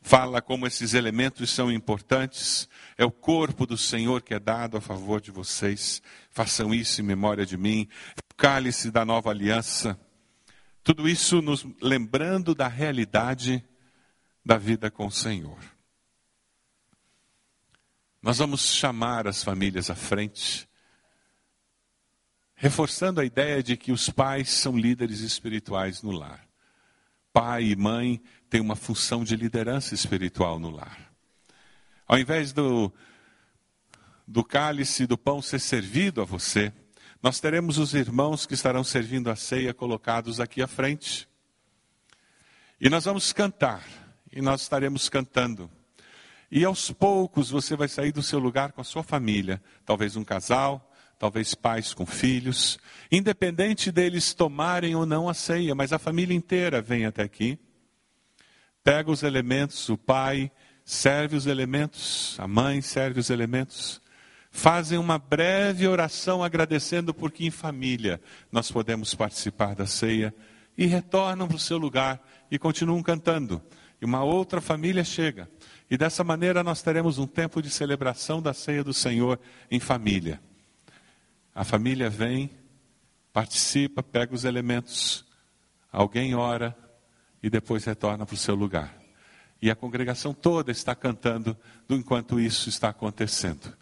fala 0.00 0.40
como 0.40 0.66
esses 0.66 0.94
elementos 0.94 1.50
são 1.50 1.70
importantes. 1.70 2.68
É 2.96 3.04
o 3.04 3.10
corpo 3.10 3.66
do 3.66 3.76
Senhor 3.76 4.22
que 4.22 4.34
é 4.34 4.38
dado 4.38 4.76
a 4.76 4.80
favor 4.80 5.20
de 5.20 5.30
vocês. 5.30 6.00
Façam 6.30 6.72
isso 6.72 7.00
em 7.00 7.04
memória 7.04 7.44
de 7.44 7.56
mim. 7.56 7.88
O 8.30 8.34
cálice 8.36 8.90
da 8.90 9.04
nova 9.04 9.30
aliança. 9.30 9.98
Tudo 10.84 11.08
isso 11.08 11.42
nos 11.42 11.66
lembrando 11.80 12.54
da 12.54 12.68
realidade 12.68 13.64
da 14.44 14.58
vida 14.58 14.90
com 14.90 15.06
o 15.06 15.10
Senhor. 15.10 15.73
Nós 18.24 18.38
vamos 18.38 18.62
chamar 18.72 19.28
as 19.28 19.44
famílias 19.44 19.90
à 19.90 19.94
frente, 19.94 20.66
reforçando 22.54 23.20
a 23.20 23.24
ideia 23.26 23.62
de 23.62 23.76
que 23.76 23.92
os 23.92 24.08
pais 24.08 24.48
são 24.48 24.78
líderes 24.78 25.20
espirituais 25.20 26.02
no 26.02 26.10
lar. 26.10 26.42
Pai 27.34 27.64
e 27.64 27.76
mãe 27.76 28.22
têm 28.48 28.62
uma 28.62 28.76
função 28.76 29.24
de 29.24 29.36
liderança 29.36 29.94
espiritual 29.94 30.58
no 30.58 30.70
lar. 30.70 31.12
Ao 32.08 32.18
invés 32.18 32.50
do, 32.54 32.90
do 34.26 34.42
cálice 34.42 35.06
do 35.06 35.18
pão 35.18 35.42
ser 35.42 35.60
servido 35.60 36.22
a 36.22 36.24
você, 36.24 36.72
nós 37.22 37.40
teremos 37.40 37.76
os 37.76 37.92
irmãos 37.92 38.46
que 38.46 38.54
estarão 38.54 38.82
servindo 38.82 39.30
a 39.30 39.36
ceia 39.36 39.74
colocados 39.74 40.40
aqui 40.40 40.62
à 40.62 40.66
frente. 40.66 41.28
E 42.80 42.88
nós 42.88 43.04
vamos 43.04 43.34
cantar, 43.34 43.86
e 44.32 44.40
nós 44.40 44.62
estaremos 44.62 45.10
cantando. 45.10 45.70
E 46.54 46.64
aos 46.64 46.88
poucos 46.92 47.50
você 47.50 47.74
vai 47.74 47.88
sair 47.88 48.12
do 48.12 48.22
seu 48.22 48.38
lugar 48.38 48.70
com 48.70 48.80
a 48.80 48.84
sua 48.84 49.02
família, 49.02 49.60
talvez 49.84 50.14
um 50.14 50.22
casal, 50.22 50.88
talvez 51.18 51.52
pais 51.52 51.92
com 51.92 52.06
filhos, 52.06 52.78
independente 53.10 53.90
deles 53.90 54.32
tomarem 54.32 54.94
ou 54.94 55.04
não 55.04 55.28
a 55.28 55.34
ceia, 55.34 55.74
mas 55.74 55.92
a 55.92 55.98
família 55.98 56.32
inteira 56.32 56.80
vem 56.80 57.06
até 57.06 57.24
aqui. 57.24 57.58
Pega 58.84 59.10
os 59.10 59.24
elementos, 59.24 59.88
o 59.88 59.98
pai 59.98 60.48
serve 60.84 61.34
os 61.34 61.46
elementos, 61.46 62.36
a 62.38 62.46
mãe 62.46 62.80
serve 62.80 63.18
os 63.18 63.30
elementos. 63.30 64.00
fazem 64.48 64.96
uma 64.96 65.18
breve 65.18 65.88
oração 65.88 66.40
agradecendo 66.40 67.12
porque 67.12 67.44
em 67.44 67.50
família 67.50 68.20
nós 68.52 68.70
podemos 68.70 69.12
participar 69.12 69.74
da 69.74 69.86
ceia 69.86 70.32
e 70.78 70.86
retornam 70.86 71.48
para 71.48 71.56
o 71.56 71.58
seu 71.58 71.78
lugar 71.78 72.24
e 72.48 72.60
continuam 72.60 73.02
cantando. 73.02 73.60
E 74.00 74.04
uma 74.04 74.22
outra 74.22 74.60
família 74.60 75.02
chega. 75.02 75.48
E 75.90 75.96
dessa 75.96 76.24
maneira 76.24 76.62
nós 76.62 76.82
teremos 76.82 77.18
um 77.18 77.26
tempo 77.26 77.60
de 77.60 77.70
celebração 77.70 78.40
da 78.40 78.54
ceia 78.54 78.82
do 78.82 78.94
Senhor 78.94 79.38
em 79.70 79.78
família. 79.78 80.40
A 81.54 81.62
família 81.62 82.08
vem, 82.08 82.50
participa, 83.32 84.02
pega 84.02 84.34
os 84.34 84.44
elementos, 84.44 85.24
alguém 85.92 86.34
ora 86.34 86.76
e 87.42 87.50
depois 87.50 87.84
retorna 87.84 88.24
para 88.24 88.34
o 88.34 88.38
seu 88.38 88.54
lugar. 88.54 88.98
E 89.60 89.70
a 89.70 89.76
congregação 89.76 90.34
toda 90.34 90.72
está 90.72 90.94
cantando 90.94 91.56
enquanto 91.88 92.40
isso 92.40 92.68
está 92.68 92.88
acontecendo. 92.88 93.76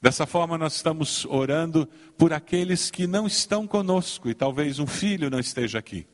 Dessa 0.00 0.26
forma, 0.26 0.56
nós 0.56 0.76
estamos 0.76 1.24
orando 1.24 1.88
por 2.16 2.32
aqueles 2.32 2.90
que 2.90 3.06
não 3.06 3.26
estão 3.26 3.66
conosco 3.66 4.28
e 4.28 4.34
talvez 4.34 4.78
um 4.78 4.86
filho 4.86 5.30
não 5.30 5.40
esteja 5.40 5.78
aqui. 5.78 6.06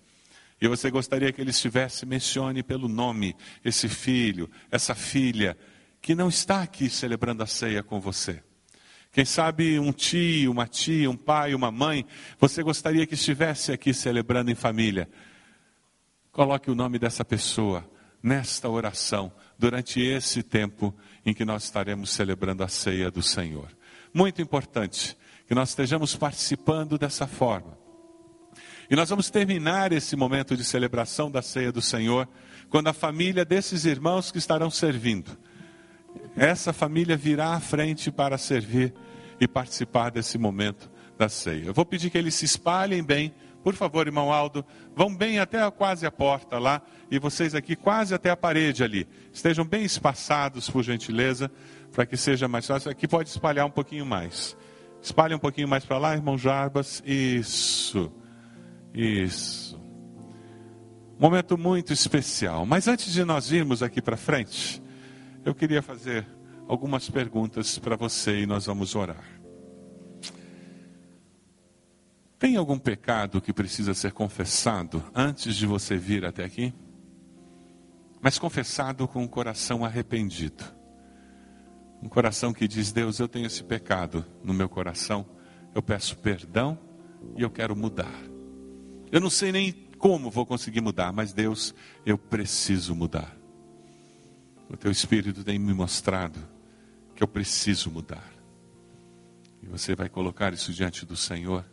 E 0.62 0.68
você 0.68 0.92
gostaria 0.92 1.32
que 1.32 1.40
ele 1.40 1.50
estivesse, 1.50 2.06
mencione 2.06 2.62
pelo 2.62 2.86
nome 2.86 3.34
esse 3.64 3.88
filho, 3.88 4.48
essa 4.70 4.94
filha, 4.94 5.58
que 6.00 6.14
não 6.14 6.28
está 6.28 6.62
aqui 6.62 6.88
celebrando 6.88 7.42
a 7.42 7.48
ceia 7.48 7.82
com 7.82 8.00
você. 8.00 8.40
Quem 9.10 9.24
sabe 9.24 9.80
um 9.80 9.90
tio, 9.90 10.52
uma 10.52 10.68
tia, 10.68 11.10
um 11.10 11.16
pai, 11.16 11.52
uma 11.52 11.72
mãe, 11.72 12.06
você 12.38 12.62
gostaria 12.62 13.04
que 13.08 13.14
estivesse 13.14 13.72
aqui 13.72 13.92
celebrando 13.92 14.52
em 14.52 14.54
família. 14.54 15.08
Coloque 16.30 16.70
o 16.70 16.76
nome 16.76 16.96
dessa 16.96 17.24
pessoa 17.24 17.84
nesta 18.22 18.68
oração, 18.68 19.32
durante 19.58 20.00
esse 20.00 20.44
tempo 20.44 20.94
em 21.26 21.34
que 21.34 21.44
nós 21.44 21.64
estaremos 21.64 22.10
celebrando 22.10 22.62
a 22.62 22.68
ceia 22.68 23.10
do 23.10 23.20
Senhor. 23.20 23.68
Muito 24.14 24.40
importante 24.40 25.18
que 25.48 25.56
nós 25.56 25.70
estejamos 25.70 26.14
participando 26.14 26.96
dessa 26.96 27.26
forma. 27.26 27.81
E 28.92 28.94
nós 28.94 29.08
vamos 29.08 29.30
terminar 29.30 29.90
esse 29.90 30.14
momento 30.14 30.54
de 30.54 30.62
celebração 30.62 31.30
da 31.30 31.40
ceia 31.40 31.72
do 31.72 31.80
Senhor 31.80 32.28
quando 32.68 32.88
a 32.88 32.92
família 32.92 33.42
desses 33.42 33.86
irmãos 33.86 34.30
que 34.30 34.36
estarão 34.36 34.70
servindo, 34.70 35.30
essa 36.36 36.74
família 36.74 37.16
virá 37.16 37.54
à 37.54 37.60
frente 37.60 38.12
para 38.12 38.36
servir 38.36 38.92
e 39.40 39.48
participar 39.48 40.10
desse 40.10 40.36
momento 40.36 40.90
da 41.16 41.26
ceia. 41.26 41.64
Eu 41.64 41.72
vou 41.72 41.86
pedir 41.86 42.10
que 42.10 42.18
eles 42.18 42.34
se 42.34 42.44
espalhem 42.44 43.02
bem 43.02 43.34
por 43.64 43.74
favor, 43.74 44.06
irmão 44.08 44.30
Aldo, 44.30 44.62
vão 44.94 45.14
bem 45.14 45.38
até 45.38 45.70
quase 45.70 46.04
a 46.04 46.10
porta 46.10 46.58
lá 46.58 46.82
e 47.10 47.18
vocês 47.18 47.54
aqui 47.54 47.76
quase 47.76 48.12
até 48.12 48.28
a 48.28 48.36
parede 48.36 48.84
ali. 48.84 49.08
Estejam 49.32 49.64
bem 49.64 49.84
espaçados, 49.84 50.68
por 50.68 50.82
gentileza, 50.82 51.50
para 51.92 52.04
que 52.04 52.16
seja 52.16 52.46
mais 52.46 52.66
fácil. 52.66 52.90
Aqui 52.90 53.08
pode 53.08 53.30
espalhar 53.30 53.64
um 53.64 53.70
pouquinho 53.70 54.04
mais. 54.04 54.54
Espalhe 55.00 55.32
um 55.32 55.38
pouquinho 55.38 55.68
mais 55.68 55.84
para 55.84 55.96
lá, 55.96 56.12
irmão 56.12 56.36
Jarbas. 56.36 57.02
Isso. 57.06 58.12
Isso. 58.94 59.80
Momento 61.18 61.56
muito 61.56 61.92
especial. 61.92 62.66
Mas 62.66 62.88
antes 62.88 63.12
de 63.12 63.24
nós 63.24 63.52
irmos 63.52 63.82
aqui 63.82 64.02
para 64.02 64.16
frente, 64.16 64.82
eu 65.44 65.54
queria 65.54 65.80
fazer 65.82 66.26
algumas 66.68 67.08
perguntas 67.08 67.78
para 67.78 67.96
você 67.96 68.40
e 68.40 68.46
nós 68.46 68.66
vamos 68.66 68.94
orar. 68.94 69.24
Tem 72.38 72.56
algum 72.56 72.76
pecado 72.76 73.40
que 73.40 73.52
precisa 73.52 73.94
ser 73.94 74.10
confessado 74.12 75.02
antes 75.14 75.54
de 75.54 75.64
você 75.64 75.96
vir 75.96 76.24
até 76.24 76.44
aqui? 76.44 76.74
Mas 78.20 78.36
confessado 78.38 79.06
com 79.06 79.22
um 79.22 79.28
coração 79.28 79.84
arrependido. 79.84 80.64
Um 82.02 82.08
coração 82.08 82.52
que 82.52 82.66
diz: 82.66 82.90
Deus, 82.90 83.20
eu 83.20 83.28
tenho 83.28 83.46
esse 83.46 83.62
pecado 83.62 84.26
no 84.42 84.52
meu 84.52 84.68
coração, 84.68 85.24
eu 85.72 85.80
peço 85.80 86.16
perdão 86.18 86.76
e 87.36 87.42
eu 87.42 87.50
quero 87.50 87.76
mudar. 87.76 88.31
Eu 89.12 89.20
não 89.20 89.30
sei 89.30 89.52
nem 89.52 89.72
como 89.98 90.28
vou 90.30 90.44
conseguir 90.44 90.80
mudar, 90.80 91.12
mas 91.12 91.32
Deus, 91.32 91.72
eu 92.04 92.18
preciso 92.18 92.94
mudar. 92.94 93.36
O 94.68 94.76
teu 94.76 94.90
Espírito 94.90 95.44
tem 95.44 95.58
me 95.58 95.72
mostrado 95.72 96.40
que 97.14 97.22
eu 97.22 97.28
preciso 97.28 97.90
mudar. 97.90 98.32
E 99.62 99.66
você 99.66 99.94
vai 99.94 100.08
colocar 100.08 100.52
isso 100.52 100.72
diante 100.72 101.06
do 101.06 101.16
Senhor 101.16 101.64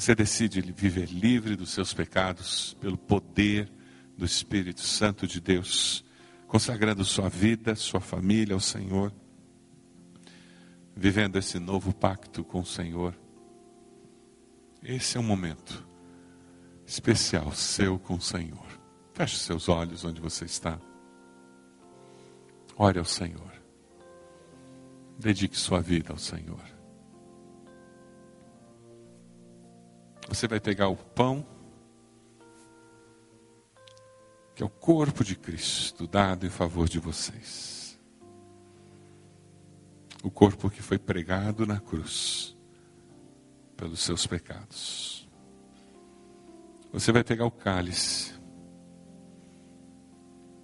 você 0.00 0.14
decide 0.14 0.60
viver 0.60 1.06
livre 1.06 1.56
dos 1.56 1.70
seus 1.70 1.92
pecados 1.92 2.76
pelo 2.80 2.96
poder 2.96 3.68
do 4.16 4.24
Espírito 4.24 4.80
Santo 4.80 5.26
de 5.26 5.40
Deus, 5.40 6.04
consagrando 6.46 7.04
sua 7.04 7.28
vida, 7.28 7.74
sua 7.74 8.00
família 8.00 8.54
ao 8.54 8.60
Senhor, 8.60 9.12
vivendo 10.94 11.36
esse 11.36 11.58
novo 11.58 11.92
pacto 11.92 12.44
com 12.44 12.60
o 12.60 12.64
Senhor. 12.64 13.12
Esse 14.88 15.18
é 15.18 15.20
um 15.20 15.24
momento 15.24 15.86
especial 16.86 17.52
seu 17.52 17.98
com 17.98 18.14
o 18.14 18.20
Senhor. 18.22 18.66
Feche 19.12 19.36
seus 19.36 19.68
olhos 19.68 20.02
onde 20.02 20.18
você 20.18 20.46
está. 20.46 20.80
Ore 22.74 22.98
ao 22.98 23.04
Senhor. 23.04 23.52
Dedique 25.18 25.58
sua 25.58 25.82
vida 25.82 26.10
ao 26.10 26.18
Senhor. 26.18 26.62
Você 30.26 30.48
vai 30.48 30.58
pegar 30.58 30.88
o 30.88 30.96
pão, 30.96 31.46
que 34.54 34.62
é 34.62 34.66
o 34.66 34.70
corpo 34.70 35.22
de 35.22 35.36
Cristo 35.36 36.06
dado 36.06 36.46
em 36.46 36.50
favor 36.50 36.88
de 36.88 36.98
vocês. 36.98 38.00
O 40.22 40.30
corpo 40.30 40.70
que 40.70 40.80
foi 40.80 40.98
pregado 40.98 41.66
na 41.66 41.78
cruz 41.78 42.57
pelos 43.78 44.00
seus 44.00 44.26
pecados. 44.26 45.26
Você 46.92 47.10
vai 47.10 47.24
pegar 47.24 47.46
o 47.46 47.50
cálice, 47.50 48.34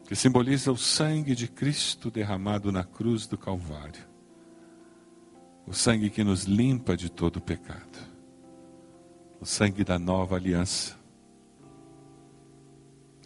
que 0.07 0.15
simboliza 0.15 0.71
o 0.71 0.77
sangue 0.77 1.35
de 1.35 1.49
Cristo 1.49 2.11
derramado 2.11 2.71
na 2.71 2.85
cruz 2.85 3.27
do 3.27 3.39
Calvário. 3.39 4.07
O 5.67 5.73
sangue 5.73 6.11
que 6.11 6.23
nos 6.23 6.45
limpa 6.45 6.95
de 6.95 7.11
todo 7.11 7.41
pecado 7.41 8.15
o 9.45 9.47
sangue 9.47 9.85
da 9.85 9.99
nova 9.99 10.37
aliança, 10.37 10.99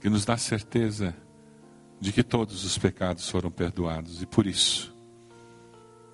que 0.00 0.10
nos 0.10 0.24
dá 0.24 0.36
certeza 0.36 1.14
de 2.00 2.12
que 2.12 2.24
todos 2.24 2.64
os 2.64 2.76
pecados 2.76 3.28
foram 3.28 3.52
perdoados 3.52 4.20
e 4.20 4.26
por 4.26 4.44
isso 4.44 4.92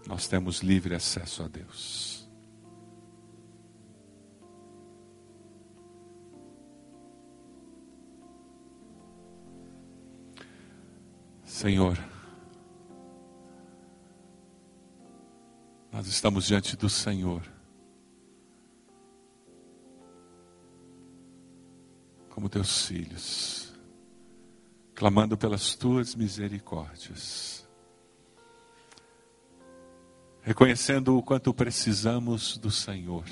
nós 0.07 0.29
temos 0.29 0.61
livre 0.61 0.95
acesso 0.95 1.43
a 1.43 1.49
Deus. 1.49 2.14
Senhor, 11.55 11.97
nós 15.93 16.09
estamos 16.09 16.47
diante 16.47 16.77
do 16.77 16.91
Senhor 16.91 17.43
como 22.29 22.49
teus 22.49 22.89
filhos, 22.89 23.73
clamando 24.97 25.39
pelas 25.39 25.77
tuas 25.77 26.17
misericórdias, 26.17 27.69
reconhecendo 30.43 31.17
o 31.17 31.23
quanto 31.23 31.55
precisamos 31.55 32.59
do 32.59 32.73
Senhor 32.73 33.27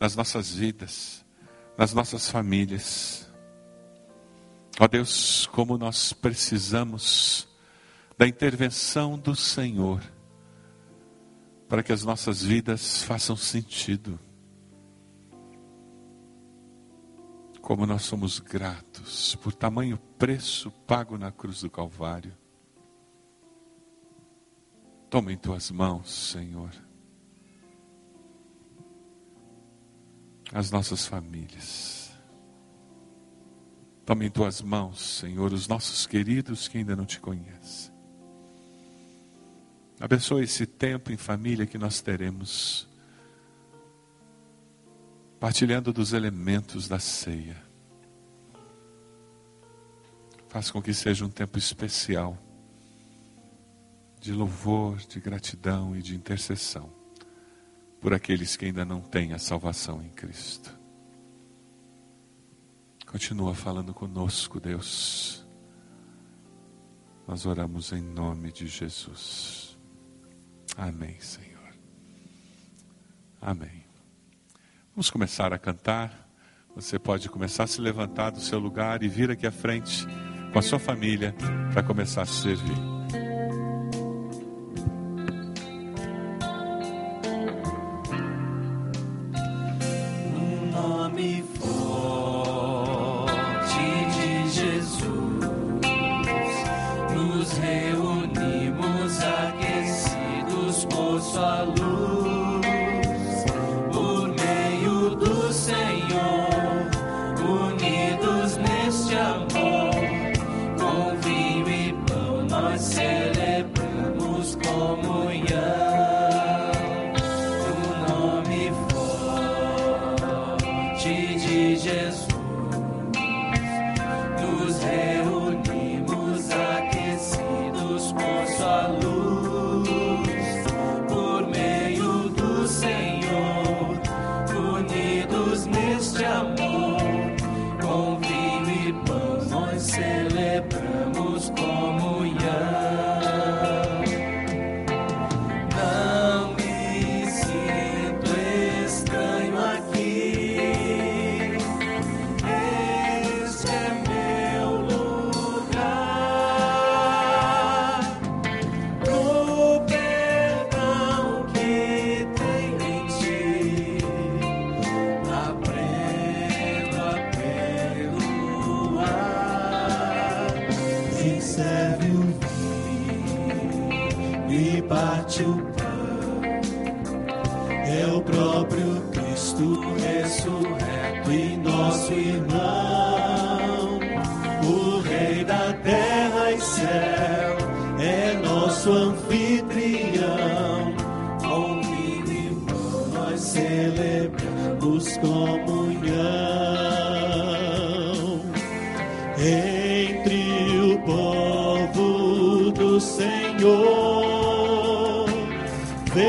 nas 0.00 0.16
nossas 0.16 0.52
vidas, 0.52 1.24
nas 1.78 1.94
nossas 1.94 2.28
famílias. 2.28 3.25
Ó 4.78 4.86
Deus, 4.86 5.46
como 5.46 5.78
nós 5.78 6.12
precisamos 6.12 7.48
da 8.18 8.26
intervenção 8.26 9.18
do 9.18 9.34
Senhor 9.34 10.02
para 11.68 11.82
que 11.82 11.92
as 11.92 12.04
nossas 12.04 12.42
vidas 12.42 13.02
façam 13.02 13.36
sentido. 13.36 14.18
Como 17.60 17.86
nós 17.86 18.02
somos 18.02 18.38
gratos 18.38 19.34
por 19.36 19.52
tamanho 19.52 19.98
preço 20.18 20.70
pago 20.86 21.18
na 21.18 21.32
cruz 21.32 21.62
do 21.62 21.70
Calvário. 21.70 22.36
Toma 25.10 25.32
em 25.32 25.36
tuas 25.36 25.70
mãos, 25.70 26.12
Senhor, 26.12 26.70
as 30.52 30.70
nossas 30.70 31.06
famílias. 31.06 32.05
Toma 34.06 34.24
em 34.24 34.30
tuas 34.30 34.62
mãos, 34.62 35.18
Senhor, 35.18 35.52
os 35.52 35.66
nossos 35.66 36.06
queridos 36.06 36.68
que 36.68 36.78
ainda 36.78 36.94
não 36.94 37.04
te 37.04 37.18
conhecem. 37.18 37.92
Abençoa 39.98 40.44
esse 40.44 40.64
tempo 40.64 41.10
em 41.10 41.16
família 41.16 41.66
que 41.66 41.76
nós 41.76 42.00
teremos, 42.00 42.86
partilhando 45.40 45.92
dos 45.92 46.12
elementos 46.12 46.86
da 46.86 47.00
ceia. 47.00 47.60
Faz 50.48 50.70
com 50.70 50.80
que 50.80 50.94
seja 50.94 51.24
um 51.24 51.30
tempo 51.30 51.58
especial 51.58 52.38
de 54.20 54.32
louvor, 54.32 54.98
de 54.98 55.18
gratidão 55.18 55.96
e 55.96 56.00
de 56.00 56.14
intercessão 56.14 56.92
por 58.00 58.14
aqueles 58.14 58.56
que 58.56 58.66
ainda 58.66 58.84
não 58.84 59.00
têm 59.00 59.32
a 59.32 59.38
salvação 59.38 60.00
em 60.00 60.10
Cristo. 60.10 60.75
Continua 63.06 63.54
falando 63.54 63.94
conosco, 63.94 64.60
Deus. 64.60 65.46
Nós 67.26 67.46
oramos 67.46 67.92
em 67.92 68.02
nome 68.02 68.52
de 68.52 68.66
Jesus. 68.66 69.78
Amém, 70.76 71.18
Senhor. 71.20 71.56
Amém. 73.40 73.84
Vamos 74.94 75.10
começar 75.10 75.52
a 75.52 75.58
cantar. 75.58 76.28
Você 76.74 76.98
pode 76.98 77.28
começar 77.28 77.64
a 77.64 77.66
se 77.66 77.80
levantar 77.80 78.30
do 78.30 78.40
seu 78.40 78.58
lugar 78.58 79.02
e 79.02 79.08
vir 79.08 79.30
aqui 79.30 79.46
à 79.46 79.52
frente 79.52 80.06
com 80.52 80.58
a 80.58 80.62
sua 80.62 80.78
família 80.78 81.34
para 81.72 81.82
começar 81.82 82.22
a 82.22 82.26
servir. 82.26 82.95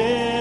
there. 0.08 0.37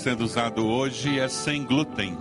sendo 0.00 0.24
usado 0.24 0.66
hoje 0.66 1.20
é 1.20 1.28
sem 1.28 1.62
glúten. 1.62 2.16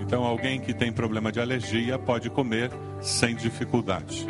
Então, 0.00 0.24
alguém 0.24 0.58
que 0.58 0.72
tem 0.72 0.90
problema 0.90 1.30
de 1.30 1.38
alergia 1.38 1.98
pode 1.98 2.30
comer 2.30 2.70
sem 3.02 3.36
dificuldade. 3.36 4.26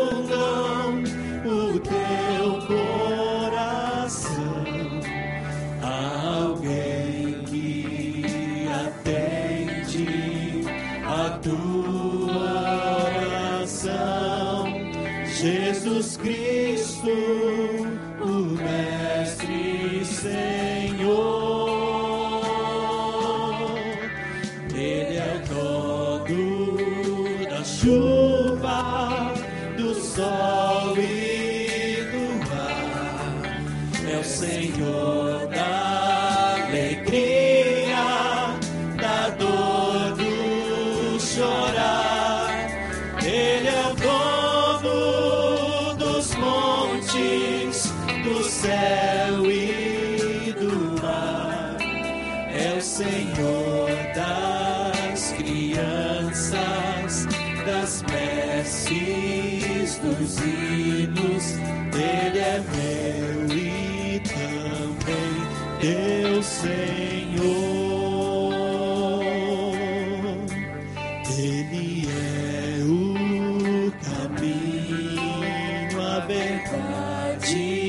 Ele 71.27 72.07
é 72.07 72.83
o 72.83 73.91
caminho, 74.03 76.01
a 76.01 76.19
verdade. 76.21 77.84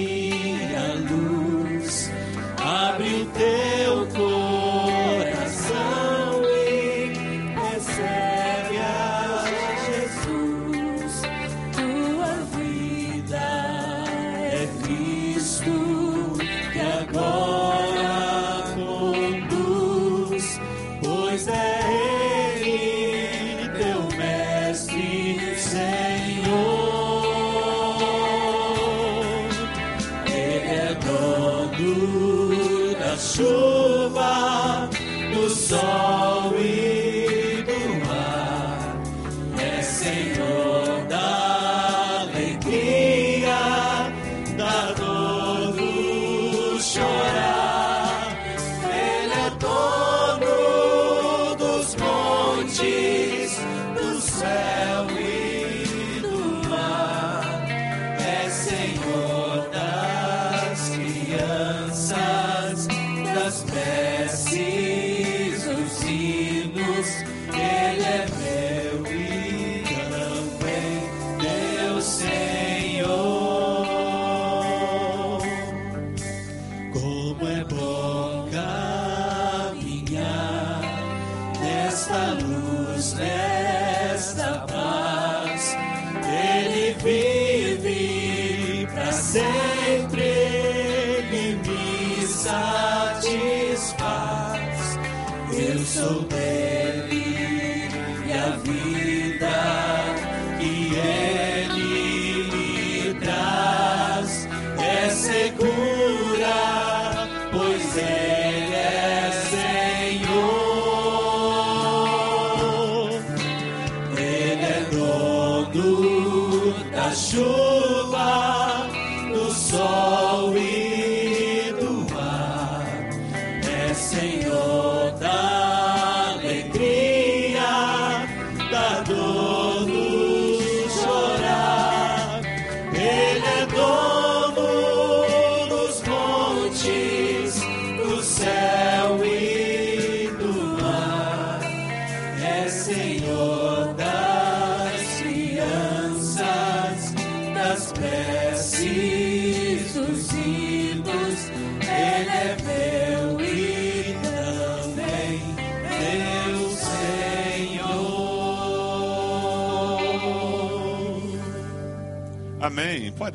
Eu 95.59 95.79
so 95.79 96.21
bad. 96.29 96.66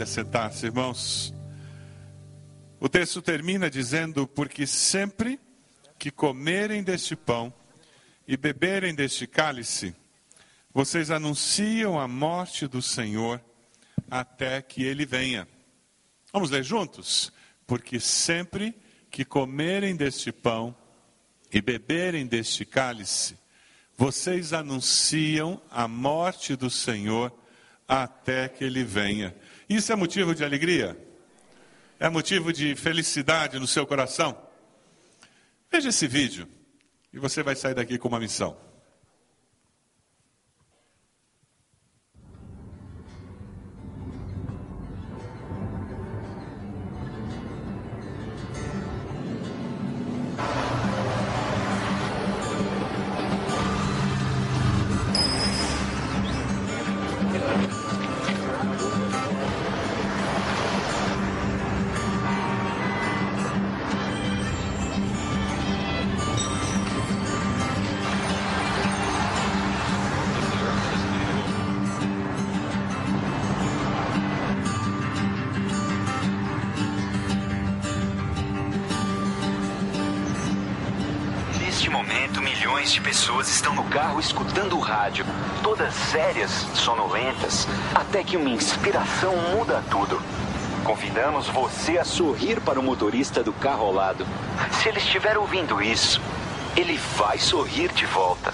Pode 0.02 0.10
assentar-se, 0.10 0.66
irmãos. 0.66 1.32
O 2.80 2.90
texto 2.90 3.22
termina 3.22 3.70
dizendo: 3.70 4.26
Porque 4.26 4.66
sempre 4.66 5.40
que 6.00 6.10
comerem 6.10 6.82
deste 6.82 7.16
pão 7.16 7.54
e 8.28 8.36
beberem 8.36 8.96
deste 8.96 9.28
cálice, 9.28 9.96
vocês 10.74 11.12
anunciam 11.12 12.00
a 12.00 12.08
morte 12.08 12.66
do 12.66 12.82
Senhor 12.82 13.40
até 14.10 14.60
que 14.60 14.84
ele 14.84 15.06
venha. 15.06 15.48
Vamos 16.34 16.50
ler 16.50 16.64
juntos? 16.64 17.32
Porque 17.68 18.00
sempre 18.00 18.74
que 19.12 19.24
comerem 19.24 19.96
deste 19.96 20.32
pão 20.32 20.76
e 21.54 21.62
beberem 21.62 22.26
deste 22.26 22.66
cálice, 22.66 23.38
vocês 23.96 24.52
anunciam 24.52 25.62
a 25.70 25.88
morte 25.88 26.56
do 26.56 26.72
Senhor 26.72 27.32
até 27.88 28.48
que 28.50 28.64
ele 28.64 28.84
venha. 28.84 29.36
Isso 29.72 29.94
é 29.94 29.96
motivo 29.96 30.36
de 30.36 30.44
alegria? 30.44 30.98
É 31.98 32.10
motivo 32.10 32.52
de 32.52 32.76
felicidade 32.76 33.58
no 33.58 33.66
seu 33.66 33.88
coração? 33.88 34.38
Veja 35.72 35.88
esse 35.88 36.08
vídeo 36.08 36.46
e 37.14 37.18
você 37.18 37.42
vai 37.42 37.56
sair 37.56 37.74
daqui 37.74 37.98
com 37.98 38.10
uma 38.10 38.20
missão. 38.20 38.58
Muda 89.30 89.84
tudo. 89.90 90.20
Convidamos 90.84 91.48
você 91.48 91.98
a 91.98 92.04
sorrir 92.04 92.60
para 92.60 92.80
o 92.80 92.84
motorista 92.84 93.44
do 93.44 93.54
carro 93.54 93.86
ao 93.86 93.94
lado. 93.94 94.26
Se 94.72 94.90
ele 94.90 94.98
estiver 94.98 95.38
ouvindo 95.38 95.82
isso, 95.82 96.20
ele 96.76 97.00
vai 97.18 97.38
sorrir 97.38 97.92
de 97.92 98.06
volta. 98.06 98.52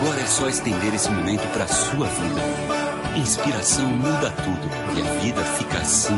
Agora 0.00 0.18
é 0.18 0.26
só 0.26 0.48
estender 0.48 0.94
esse 0.94 1.10
momento 1.10 1.46
para 1.52 1.68
sua 1.68 2.06
vida. 2.06 3.18
Inspiração 3.18 3.86
muda 3.86 4.30
tudo 4.30 4.96
e 4.96 5.02
a 5.02 5.20
vida 5.20 5.44
fica 5.58 5.78
assim, 5.78 6.14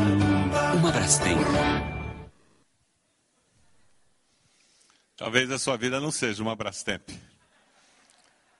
uma 0.77 0.89
Brastemp. 0.89 1.45
Talvez 5.17 5.51
a 5.51 5.59
sua 5.59 5.75
vida 5.75 5.99
não 5.99 6.11
seja 6.11 6.41
uma 6.41 6.55
Brastemp. 6.55 7.09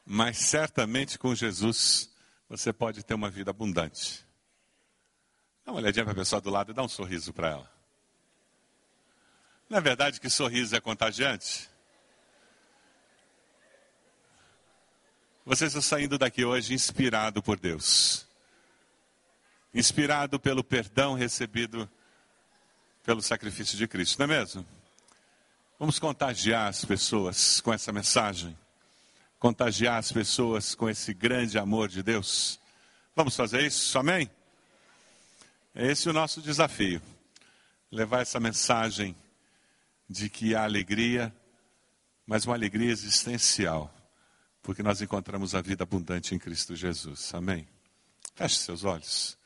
Mas 0.05 0.39
certamente 0.39 1.17
com 1.17 1.33
Jesus 1.33 2.13
você 2.49 2.73
pode 2.73 3.01
ter 3.01 3.13
uma 3.13 3.29
vida 3.29 3.51
abundante. 3.51 4.25
Dá 5.65 5.71
uma 5.71 5.79
olhadinha 5.79 6.03
para 6.03 6.11
a 6.11 6.17
pessoa 6.17 6.41
do 6.41 6.49
lado 6.49 6.71
e 6.71 6.75
dá 6.75 6.83
um 6.83 6.89
sorriso 6.89 7.31
para 7.31 7.51
ela. 7.51 7.71
Não 9.69 9.77
é 9.77 9.81
verdade 9.81 10.19
que 10.19 10.29
sorriso 10.29 10.75
é 10.75 10.81
contagiante? 10.81 11.71
Você 15.45 15.65
está 15.65 15.81
saindo 15.81 16.17
daqui 16.17 16.45
hoje 16.45 16.73
inspirado 16.73 17.43
por 17.43 17.59
Deus. 17.59 18.25
Inspirado 19.73 20.39
pelo 20.39 20.63
perdão 20.63 21.15
recebido 21.15 21.89
pelo 23.03 23.21
sacrifício 23.21 23.77
de 23.77 23.85
Cristo, 23.85 24.17
não 24.19 24.33
é 24.33 24.39
mesmo? 24.39 24.65
Vamos 25.77 25.99
contagiar 25.99 26.69
as 26.69 26.85
pessoas 26.85 27.59
com 27.59 27.73
essa 27.73 27.91
mensagem. 27.91 28.57
Contagiar 29.37 29.97
as 29.97 30.13
pessoas 30.13 30.75
com 30.75 30.89
esse 30.89 31.13
grande 31.13 31.57
amor 31.57 31.89
de 31.89 32.01
Deus. 32.01 32.57
Vamos 33.13 33.35
fazer 33.35 33.63
isso? 33.63 33.99
Amém? 33.99 34.31
É 35.75 35.87
esse 35.87 36.07
o 36.07 36.13
nosso 36.13 36.41
desafio. 36.41 37.01
Levar 37.91 38.21
essa 38.21 38.39
mensagem 38.39 39.13
de 40.09 40.29
que 40.29 40.55
há 40.55 40.63
alegria, 40.63 41.35
mas 42.25 42.45
uma 42.45 42.55
alegria 42.55 42.91
existencial 42.91 43.93
porque 44.63 44.81
nós 44.81 45.01
encontramos 45.01 45.53
a 45.53 45.61
vida 45.61 45.83
abundante 45.83 46.33
em 46.33 46.39
Cristo 46.39 46.75
Jesus. 46.75 47.33
Amém? 47.35 47.67
Feche 48.33 48.55
seus 48.55 48.83
olhos. 48.83 49.37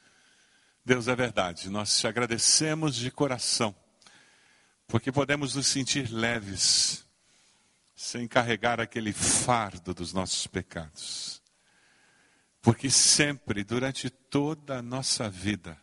Deus 0.86 1.09
é 1.09 1.15
verdade, 1.15 1.70
nós 1.70 1.99
te 1.99 2.07
agradecemos 2.07 2.95
de 2.95 3.11
coração, 3.11 3.76
porque 4.88 5.11
podemos 5.11 5.53
nos 5.55 5.68
sentir 5.68 6.09
leves, 6.09 7.05
sem 7.93 8.26
carregar 8.26 8.80
aquele 8.80 9.11
fardo 9.11 9.93
dos 9.93 10.13
nossos 10.13 10.47
pecados. 10.47 11.41
Porque 12.61 12.89
sempre, 12.89 13.65
durante 13.65 14.09
toda 14.09 14.78
a 14.78 14.82
nossa 14.82 15.30
vida, 15.30 15.78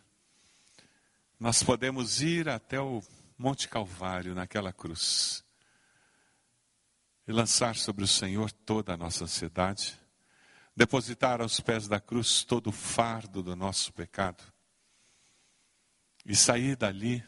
nós 1.39 1.61
podemos 1.61 2.21
ir 2.23 2.49
até 2.49 2.79
o 2.79 3.03
Monte 3.37 3.67
Calvário, 3.67 4.33
naquela 4.33 4.73
cruz, 4.73 5.44
e 7.27 7.31
lançar 7.31 7.75
sobre 7.75 8.03
o 8.03 8.07
Senhor 8.07 8.51
toda 8.51 8.93
a 8.93 8.97
nossa 8.97 9.23
ansiedade, 9.23 9.99
depositar 10.75 11.41
aos 11.41 11.59
pés 11.59 11.87
da 11.87 11.99
cruz 11.99 12.43
todo 12.43 12.67
o 12.67 12.71
fardo 12.71 13.41
do 13.41 13.55
nosso 13.55 13.91
pecado 13.93 14.43
e 16.25 16.35
sair 16.35 16.75
dali 16.75 17.23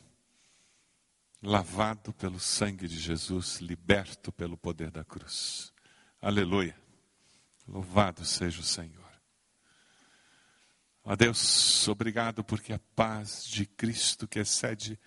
lavado 1.41 2.11
pelo 2.13 2.39
sangue 2.39 2.87
de 2.87 2.99
Jesus, 2.99 3.57
liberto 3.57 4.31
pelo 4.31 4.57
poder 4.57 4.91
da 4.91 5.03
cruz. 5.03 5.73
Aleluia. 6.21 6.75
Louvado 7.67 8.25
seja 8.25 8.59
o 8.59 8.63
Senhor. 8.63 9.05
Ó 11.03 11.15
Deus, 11.15 11.87
obrigado 11.87 12.43
porque 12.43 12.73
a 12.73 12.79
paz 12.95 13.45
de 13.45 13.65
Cristo 13.65 14.27
que 14.27 14.39
excede 14.39 14.99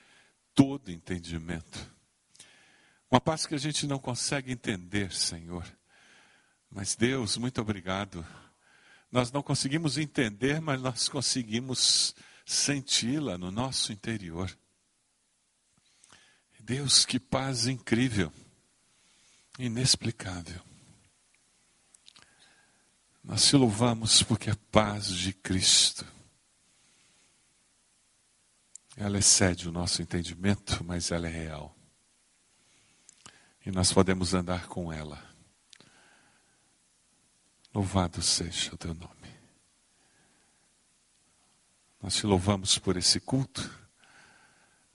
todo 0.55 0.91
entendimento 0.91 2.00
uma 3.11 3.21
paz 3.21 3.45
que 3.45 3.57
a 3.57 3.59
gente 3.59 3.89
não 3.89 3.99
consegue 3.99 4.53
entender, 4.53 5.13
Senhor. 5.13 5.67
Mas 6.71 6.95
Deus, 6.95 7.37
muito 7.37 7.61
obrigado. 7.61 8.25
Nós 9.11 9.33
não 9.33 9.43
conseguimos 9.43 9.99
entender, 9.99 10.61
mas 10.61 10.81
nós 10.81 11.09
conseguimos 11.09 12.15
senti-la 12.47 13.37
no 13.37 13.51
nosso 13.51 13.93
interior. 13.93 14.57
Deus, 16.61 17.05
que 17.05 17.19
paz 17.19 17.67
incrível, 17.67 18.33
inexplicável. 19.59 20.63
Nós 23.25 23.45
te 23.49 23.57
louvamos 23.57 24.23
porque 24.23 24.51
a 24.51 24.57
paz 24.71 25.09
de 25.09 25.33
Cristo, 25.33 26.07
ela 28.97 29.19
excede 29.19 29.69
o 29.69 29.73
nosso 29.73 30.01
entendimento, 30.01 30.85
mas 30.85 31.11
ela 31.11 31.27
é 31.27 31.31
real 31.31 31.80
e 33.65 33.71
nós 33.71 33.93
podemos 33.93 34.35
andar 34.35 34.67
com 34.67 34.93
ela. 34.93 35.23
Louvado 37.75 38.23
seja 38.23 38.75
o 38.75 38.79
teu 38.79 38.95
nome. 38.95 39.15
Nós 42.03 42.17
te 42.17 42.27
louvamos 42.27 42.79
por 42.79 42.97
esse 42.97 43.21
culto, 43.21 43.79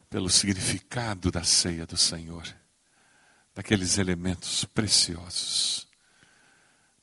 pelo 0.09 0.29
significado 0.29 1.31
da 1.31 1.43
ceia 1.43 1.85
do 1.85 1.95
Senhor, 1.95 2.43
daqueles 3.53 3.97
elementos 3.97 4.65
preciosos, 4.65 5.87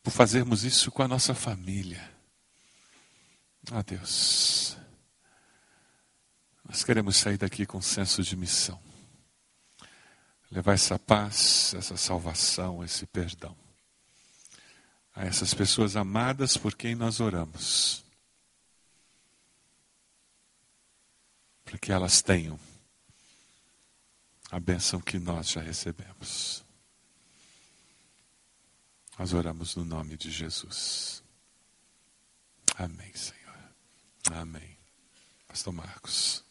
por 0.03 0.11
fazermos 0.11 0.65
isso 0.65 0.91
com 0.91 1.03
a 1.03 1.09
nossa 1.09 1.35
família. 1.35 2.13
Ah, 3.71 3.83
Deus, 3.83 4.77
nós 6.69 6.83
queremos 6.83 7.17
sair 7.17 7.39
daqui 7.39 7.65
com 7.65 7.81
senso 7.81 8.23
de 8.23 8.37
missão 8.37 8.92
levar 10.53 10.75
essa 10.75 10.99
paz, 10.99 11.75
essa 11.75 11.97
salvação, 11.97 12.85
esse 12.85 13.07
perdão 13.07 13.57
a 15.15 15.25
essas 15.25 15.53
pessoas 15.53 15.97
amadas 15.97 16.57
por 16.57 16.75
quem 16.75 16.95
nós 16.95 17.21
oramos, 17.21 18.05
para 21.65 21.79
que 21.79 21.93
elas 21.93 22.23
tenham 22.23 22.59
a 24.51 24.59
bênção 24.59 25.01
que 25.01 25.19
nós 25.19 25.51
já 25.51 25.61
recebemos. 25.61 26.65
Nós 29.19 29.33
oramos 29.33 29.77
no 29.77 29.85
nome 29.85 30.17
de 30.17 30.31
Jesus. 30.31 31.23
Amém, 32.77 33.15
Senhor. 33.15 33.73
Amém. 34.33 34.77
Pastor 35.47 35.73
Marcos. 35.73 36.43